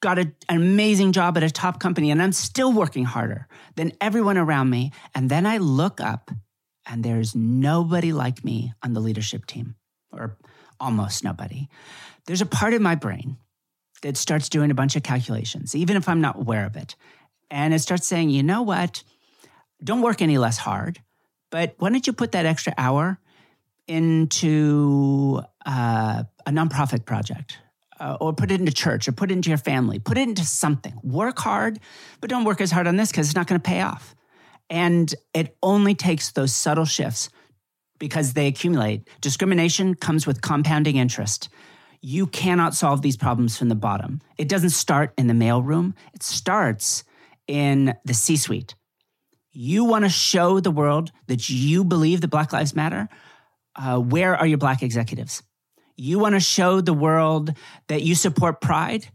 got 0.00 0.18
a, 0.18 0.32
an 0.48 0.56
amazing 0.56 1.12
job 1.12 1.36
at 1.36 1.42
a 1.42 1.50
top 1.50 1.80
company, 1.80 2.10
and 2.10 2.22
I'm 2.22 2.32
still 2.32 2.72
working 2.72 3.04
harder 3.04 3.48
than 3.76 3.92
everyone 4.00 4.38
around 4.38 4.70
me. 4.70 4.92
And 5.14 5.30
then 5.30 5.46
I 5.46 5.58
look 5.58 6.00
up, 6.00 6.30
and 6.86 7.04
there's 7.04 7.34
nobody 7.34 8.12
like 8.12 8.44
me 8.44 8.72
on 8.82 8.92
the 8.92 9.00
leadership 9.00 9.46
team, 9.46 9.76
or 10.10 10.36
almost 10.80 11.24
nobody. 11.24 11.68
There's 12.26 12.40
a 12.40 12.46
part 12.46 12.74
of 12.74 12.82
my 12.82 12.94
brain 12.94 13.36
that 14.02 14.16
starts 14.16 14.48
doing 14.48 14.70
a 14.70 14.74
bunch 14.74 14.96
of 14.96 15.02
calculations, 15.02 15.74
even 15.74 15.96
if 15.96 16.08
I'm 16.08 16.20
not 16.20 16.38
aware 16.38 16.66
of 16.66 16.76
it. 16.76 16.96
And 17.50 17.72
it 17.72 17.80
starts 17.80 18.06
saying, 18.06 18.30
you 18.30 18.42
know 18.42 18.62
what? 18.62 19.02
don't 19.82 20.02
work 20.02 20.22
any 20.22 20.38
less 20.38 20.58
hard, 20.58 21.00
but 21.50 21.74
why 21.78 21.90
don't 21.90 22.06
you 22.06 22.12
put 22.12 22.32
that 22.32 22.46
extra 22.46 22.72
hour 22.78 23.18
into 23.86 25.40
uh, 25.66 26.24
a 26.46 26.50
nonprofit 26.50 27.04
project? 27.04 27.58
Uh, 28.00 28.16
or 28.20 28.32
put 28.32 28.50
it 28.50 28.58
into 28.58 28.72
church 28.72 29.06
or 29.06 29.12
put 29.12 29.30
it 29.30 29.34
into 29.34 29.48
your 29.48 29.58
family, 29.58 30.00
put 30.00 30.18
it 30.18 30.26
into 30.28 30.44
something. 30.44 30.98
Work 31.04 31.38
hard, 31.38 31.78
but 32.20 32.28
don't 32.28 32.42
work 32.42 32.60
as 32.60 32.72
hard 32.72 32.88
on 32.88 32.96
this 32.96 33.12
because 33.12 33.28
it's 33.28 33.36
not 33.36 33.46
going 33.46 33.60
to 33.60 33.64
pay 33.64 33.80
off. 33.80 34.16
And 34.72 35.14
it 35.32 35.56
only 35.62 35.94
takes 35.94 36.32
those 36.32 36.52
subtle 36.52 36.84
shifts 36.84 37.28
because 38.00 38.32
they 38.32 38.48
accumulate. 38.48 39.08
Discrimination 39.20 39.94
comes 39.94 40.26
with 40.26 40.40
compounding 40.40 40.96
interest. 40.96 41.48
You 42.00 42.26
cannot 42.26 42.74
solve 42.74 43.02
these 43.02 43.16
problems 43.16 43.56
from 43.56 43.68
the 43.68 43.76
bottom. 43.76 44.20
It 44.36 44.48
doesn't 44.48 44.70
start 44.70 45.12
in 45.16 45.28
the 45.28 45.34
mailroom, 45.34 45.94
it 46.12 46.24
starts 46.24 47.04
in 47.46 47.94
the 48.04 48.14
C 48.14 48.36
suite 48.36 48.74
you 49.52 49.84
want 49.84 50.04
to 50.04 50.08
show 50.08 50.60
the 50.60 50.70
world 50.70 51.12
that 51.26 51.48
you 51.48 51.84
believe 51.84 52.20
that 52.22 52.28
Black 52.28 52.52
Lives 52.52 52.74
Matter, 52.74 53.08
uh, 53.76 53.98
where 53.98 54.36
are 54.36 54.46
your 54.46 54.58
Black 54.58 54.82
executives? 54.82 55.42
You 55.96 56.18
want 56.18 56.34
to 56.34 56.40
show 56.40 56.80
the 56.80 56.94
world 56.94 57.54
that 57.88 58.02
you 58.02 58.14
support 58.14 58.60
pride? 58.60 59.06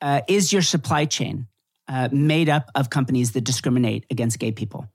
Uh, 0.00 0.20
is 0.28 0.52
your 0.52 0.62
supply 0.62 1.06
chain 1.06 1.48
uh, 1.88 2.08
made 2.12 2.48
up 2.48 2.70
of 2.74 2.90
companies 2.90 3.32
that 3.32 3.42
discriminate 3.42 4.04
against 4.10 4.38
gay 4.38 4.52
people? 4.52 4.86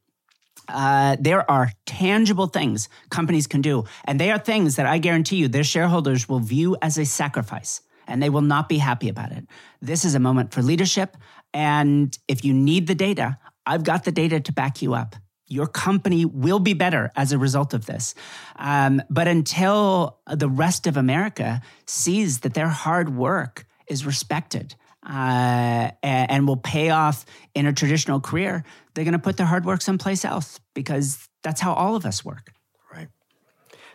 Uh, 0.68 1.18
there 1.20 1.50
are 1.50 1.72
tangible 1.86 2.48
things 2.48 2.90
companies 3.10 3.48
can 3.48 3.62
do, 3.62 3.84
and 4.06 4.20
they 4.20 4.32
are 4.32 4.40
things 4.40 4.76
that 4.78 4.86
I 4.86 4.98
guarantee 4.98 5.38
you 5.38 5.48
their 5.48 5.64
shareholders 5.64 6.30
will 6.30 6.40
view 6.40 6.78
as 6.82 6.98
a 6.98 7.06
sacrifice 7.06 7.82
and 8.08 8.22
they 8.22 8.30
will 8.30 8.42
not 8.42 8.70
be 8.70 8.78
happy 8.78 9.10
about 9.10 9.32
it. 9.32 9.46
This 9.82 10.06
is 10.06 10.16
a 10.16 10.20
moment 10.20 10.54
for 10.54 10.62
leadership. 10.62 11.18
And 11.54 12.18
if 12.28 12.44
you 12.44 12.54
need 12.54 12.88
the 12.88 12.96
data, 12.96 13.38
I've 13.66 13.84
got 13.84 14.04
the 14.04 14.12
data 14.12 14.40
to 14.40 14.52
back 14.52 14.82
you 14.82 14.94
up. 14.94 15.16
Your 15.48 15.68
company 15.68 16.26
will 16.26 16.60
be 16.60 16.74
better 16.74 17.12
as 17.16 17.32
a 17.32 17.38
result 17.38 17.74
of 17.74 17.86
this. 17.86 18.16
Um, 18.56 19.02
but 19.10 19.28
until 19.28 20.20
the 20.28 20.50
rest 20.50 20.88
of 20.88 20.98
America 20.98 21.62
sees 21.86 22.40
that 22.40 22.54
their 22.54 22.70
hard 22.70 23.16
work 23.16 23.66
is 23.88 24.06
respected 24.06 24.76
uh, 25.06 25.92
and 26.02 26.48
will 26.48 26.58
pay 26.58 26.90
off 26.90 27.26
in 27.54 27.66
a 27.66 27.74
traditional 27.74 28.20
career, 28.20 28.64
they're 28.94 29.04
going 29.04 29.14
to 29.14 29.20
put 29.20 29.38
their 29.38 29.46
hard 29.46 29.66
work 29.66 29.82
someplace 29.82 30.24
else 30.24 30.60
because 30.74 31.28
that's 31.44 31.62
how 31.62 31.74
all 31.74 31.96
of 31.96 32.06
us 32.06 32.24
work. 32.24 32.54
Right. 32.94 33.10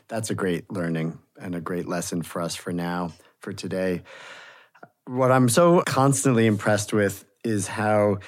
That's 0.09 0.31
a 0.31 0.35
great 0.35 0.71
learning 0.71 1.19
and 1.41 1.55
a 1.55 1.61
great 1.61 1.89
lesson 1.89 2.23
for 2.23 2.43
us 2.43 2.55
for 2.55 2.73
now, 2.73 3.13
for 3.41 3.53
today. 3.53 4.03
What 5.07 5.33
I'm 5.33 5.49
so 5.49 5.83
constantly 5.83 6.47
impressed 6.47 6.93
with 6.93 7.25
is 7.43 7.67
how 7.67 8.19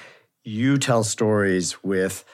you 0.43 0.77
tell 0.77 1.03
stories 1.03 1.83
with 1.83 2.25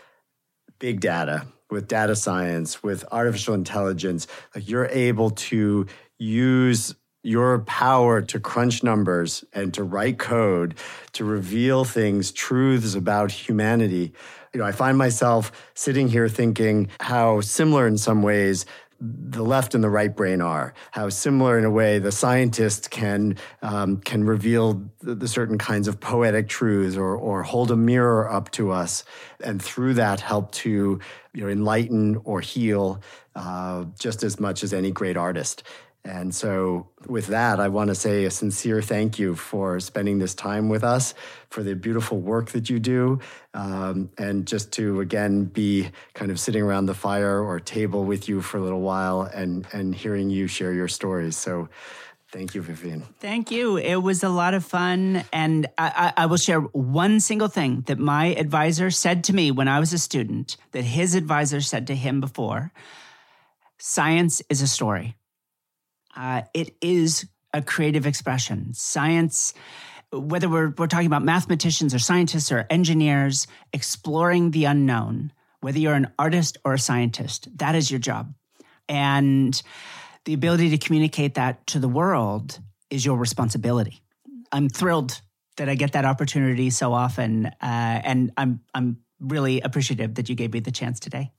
big 0.79 1.01
data, 1.01 1.45
with 1.69 1.87
data 1.87 2.15
science, 2.15 2.81
with 2.81 3.03
artificial 3.11 3.53
intelligence. 3.53 4.27
Like 4.55 4.69
you're 4.69 4.85
able 4.85 5.31
to 5.31 5.87
use 6.17 6.95
your 7.27 7.59
power 7.59 8.21
to 8.21 8.39
crunch 8.39 8.83
numbers 8.83 9.43
and 9.51 9.73
to 9.73 9.83
write 9.83 10.17
code 10.17 10.75
to 11.11 11.25
reveal 11.25 11.83
things, 11.83 12.31
truths 12.31 12.95
about 12.95 13.31
humanity. 13.31 14.13
You 14.53 14.61
know, 14.61 14.65
I 14.65 14.71
find 14.71 14.97
myself 14.97 15.51
sitting 15.73 16.07
here 16.07 16.29
thinking 16.29 16.87
how 17.01 17.41
similar 17.41 17.85
in 17.85 17.97
some 17.97 18.23
ways 18.23 18.65
the 18.99 19.43
left 19.43 19.75
and 19.75 19.83
the 19.83 19.89
right 19.89 20.15
brain 20.15 20.41
are. 20.41 20.73
How 20.91 21.09
similar, 21.09 21.59
in 21.59 21.65
a 21.65 21.69
way, 21.69 21.99
the 21.99 22.11
scientist 22.11 22.89
can 22.89 23.37
um, 23.61 23.97
can 23.97 24.23
reveal 24.23 24.81
the, 25.01 25.13
the, 25.13 25.27
certain 25.27 25.57
kinds 25.59 25.87
of 25.87 25.99
poetic 25.99 26.47
truths, 26.47 26.97
or 26.97 27.15
or 27.15 27.43
hold 27.43 27.69
a 27.69 27.75
mirror 27.75 28.27
up 28.31 28.49
to 28.51 28.71
us, 28.71 29.03
and 29.43 29.61
through 29.61 29.95
that 29.95 30.19
help 30.21 30.51
to 30.53 30.99
you 31.33 31.43
know 31.43 31.47
enlighten 31.47 32.19
or 32.23 32.41
heal 32.41 32.99
uh, 33.35 33.85
just 33.99 34.23
as 34.23 34.39
much 34.39 34.63
as 34.63 34.73
any 34.73 34.89
great 34.89 35.15
artist. 35.15 35.61
And 36.07 36.33
so, 36.33 36.87
with 37.05 37.27
that, 37.27 37.59
I 37.59 37.67
want 37.67 37.89
to 37.89 37.95
say 37.95 38.23
a 38.23 38.31
sincere 38.31 38.81
thank 38.81 39.19
you 39.19 39.35
for 39.35 39.81
spending 39.81 40.19
this 40.19 40.33
time 40.33 40.69
with 40.69 40.81
us, 40.81 41.13
for 41.49 41.63
the 41.63 41.75
beautiful 41.75 42.17
work 42.17 42.51
that 42.51 42.69
you 42.69 42.79
do, 42.79 43.19
um, 43.53 44.09
and 44.17 44.47
just 44.47 44.71
to 44.73 45.01
again 45.01 45.45
be 45.45 45.89
kind 46.13 46.31
of 46.31 46.39
sitting 46.39 46.63
around 46.63 46.85
the 46.85 46.93
fire 46.93 47.41
or 47.41 47.59
table 47.59 48.05
with 48.05 48.29
you 48.29 48.41
for 48.41 48.57
a 48.57 48.61
little 48.61 48.79
while 48.79 49.23
and 49.23 49.67
and 49.73 49.93
hearing 49.93 50.29
you 50.29 50.47
share 50.47 50.73
your 50.73 50.87
stories. 50.87 51.35
So. 51.35 51.67
Thank 52.29 52.55
you, 52.55 52.61
Vivienne. 52.61 53.03
Thank 53.21 53.51
you. 53.51 53.77
It 53.77 53.95
was 53.95 54.21
a 54.21 54.27
lot 54.27 54.53
of 54.53 54.65
fun. 54.65 55.23
And 55.31 55.65
I, 55.77 56.11
I, 56.17 56.23
I, 56.23 56.25
will 56.25 56.35
share 56.35 56.59
one 56.59 57.21
single 57.21 57.47
thing 57.47 57.85
that 57.87 57.97
my 57.97 58.35
advisor 58.35 58.91
said 58.91 59.23
to 59.25 59.33
me 59.33 59.49
when 59.49 59.69
I 59.69 59.79
was 59.79 59.93
a 59.93 59.97
student, 59.97 60.57
that 60.73 60.83
his 60.83 61.15
advisor 61.15 61.61
said 61.61 61.87
to 61.87 61.95
him 61.95 62.19
before 62.19 62.73
science 63.77 64.41
is 64.49 64.61
a 64.61 64.67
story. 64.67 65.15
Uh, 66.17 66.41
it 66.53 66.75
is 66.81 67.27
a 67.53 67.61
creative 67.61 68.07
expression. 68.07 68.73
Science, 68.73 69.53
whether 70.11 70.49
we're, 70.49 70.73
we're 70.77 70.87
talking 70.87 71.05
about 71.05 71.23
mathematicians 71.23 71.93
or 71.93 71.99
scientists 71.99 72.51
or 72.51 72.65
engineers, 72.71 73.45
exploring 73.71 74.49
the 74.51 74.65
unknown, 74.65 75.31
whether 75.61 75.77
you're 75.77 75.93
an 75.93 76.11
artist 76.17 76.57
or 76.65 76.73
a 76.73 76.79
scientist, 76.79 77.47
that 77.59 77.75
is 77.75 77.91
your 77.91 77.99
job. 77.99 78.33
And 78.89 79.61
the 80.25 80.33
ability 80.33 80.71
to 80.71 80.77
communicate 80.77 81.35
that 81.35 81.67
to 81.67 81.79
the 81.79 81.87
world 81.87 82.59
is 82.89 83.05
your 83.05 83.17
responsibility. 83.17 84.01
I'm 84.51 84.69
thrilled 84.69 85.21
that 85.57 85.69
I 85.69 85.75
get 85.75 85.91
that 85.91 86.05
opportunity 86.05 86.69
so 86.69 86.93
often, 86.93 87.47
uh, 87.47 87.51
and 87.61 88.31
I'm 88.37 88.61
I'm 88.73 88.97
really 89.19 89.61
appreciative 89.61 90.15
that 90.15 90.29
you 90.29 90.35
gave 90.35 90.53
me 90.53 90.59
the 90.59 90.71
chance 90.71 90.99
today. 90.99 91.31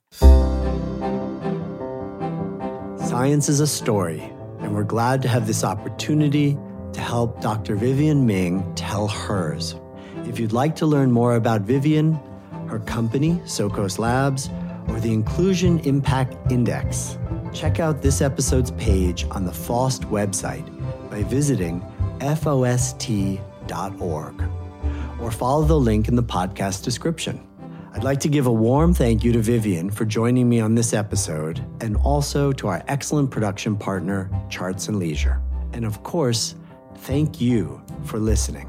Science 3.08 3.48
is 3.48 3.60
a 3.60 3.66
story 3.66 4.30
and 4.60 4.74
we're 4.74 4.84
glad 4.84 5.22
to 5.22 5.28
have 5.28 5.46
this 5.46 5.64
opportunity 5.64 6.58
to 6.92 7.00
help 7.00 7.40
Dr. 7.40 7.76
Vivienne 7.76 8.26
Ming 8.26 8.74
tell 8.74 9.08
hers. 9.08 9.76
If 10.26 10.38
you'd 10.38 10.52
like 10.52 10.74
to 10.76 10.86
learn 10.86 11.12
more 11.12 11.36
about 11.36 11.62
Vivienne, 11.62 12.18
her 12.68 12.80
company, 12.80 13.40
Socos 13.44 13.98
Labs, 13.98 14.50
or 14.88 15.00
the 15.00 15.12
Inclusion 15.12 15.78
Impact 15.80 16.36
Index, 16.50 17.18
check 17.52 17.80
out 17.80 18.02
this 18.02 18.20
episode's 18.20 18.72
page 18.72 19.26
on 19.30 19.44
the 19.44 19.52
FOST 19.52 20.02
website 20.02 20.66
by 21.10 21.22
visiting 21.22 21.80
FOST.org 22.20 23.38
or 25.20 25.30
follow 25.30 25.64
the 25.64 25.78
link 25.78 26.08
in 26.08 26.16
the 26.16 26.22
podcast 26.22 26.84
description. 26.84 27.47
I'd 27.98 28.04
like 28.04 28.20
to 28.20 28.28
give 28.28 28.46
a 28.46 28.52
warm 28.52 28.94
thank 28.94 29.24
you 29.24 29.32
to 29.32 29.40
Vivienne 29.40 29.90
for 29.90 30.04
joining 30.04 30.48
me 30.48 30.60
on 30.60 30.76
this 30.76 30.94
episode, 30.94 31.66
and 31.80 31.96
also 31.96 32.52
to 32.52 32.68
our 32.68 32.80
excellent 32.86 33.28
production 33.28 33.76
partner, 33.76 34.30
Charts 34.48 34.86
and 34.86 35.00
Leisure. 35.00 35.42
And 35.72 35.84
of 35.84 36.04
course, 36.04 36.54
thank 36.98 37.40
you 37.40 37.82
for 38.04 38.20
listening. 38.20 38.68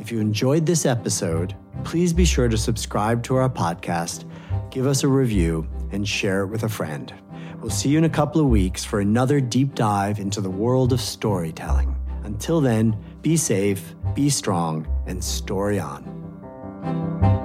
If 0.00 0.10
you 0.10 0.18
enjoyed 0.18 0.66
this 0.66 0.84
episode, 0.84 1.54
please 1.84 2.12
be 2.12 2.24
sure 2.24 2.48
to 2.48 2.58
subscribe 2.58 3.22
to 3.22 3.36
our 3.36 3.48
podcast, 3.48 4.28
give 4.72 4.88
us 4.88 5.04
a 5.04 5.08
review, 5.08 5.68
and 5.92 6.06
share 6.06 6.40
it 6.40 6.48
with 6.48 6.64
a 6.64 6.68
friend. 6.68 7.14
We'll 7.60 7.70
see 7.70 7.90
you 7.90 7.98
in 7.98 8.04
a 8.04 8.10
couple 8.10 8.40
of 8.40 8.48
weeks 8.48 8.84
for 8.84 8.98
another 8.98 9.40
deep 9.40 9.76
dive 9.76 10.18
into 10.18 10.40
the 10.40 10.50
world 10.50 10.92
of 10.92 11.00
storytelling. 11.00 11.94
Until 12.24 12.60
then, 12.60 12.96
be 13.22 13.36
safe, 13.36 13.94
be 14.12 14.28
strong, 14.28 14.88
and 15.06 15.22
story 15.22 15.78
on. 15.78 17.35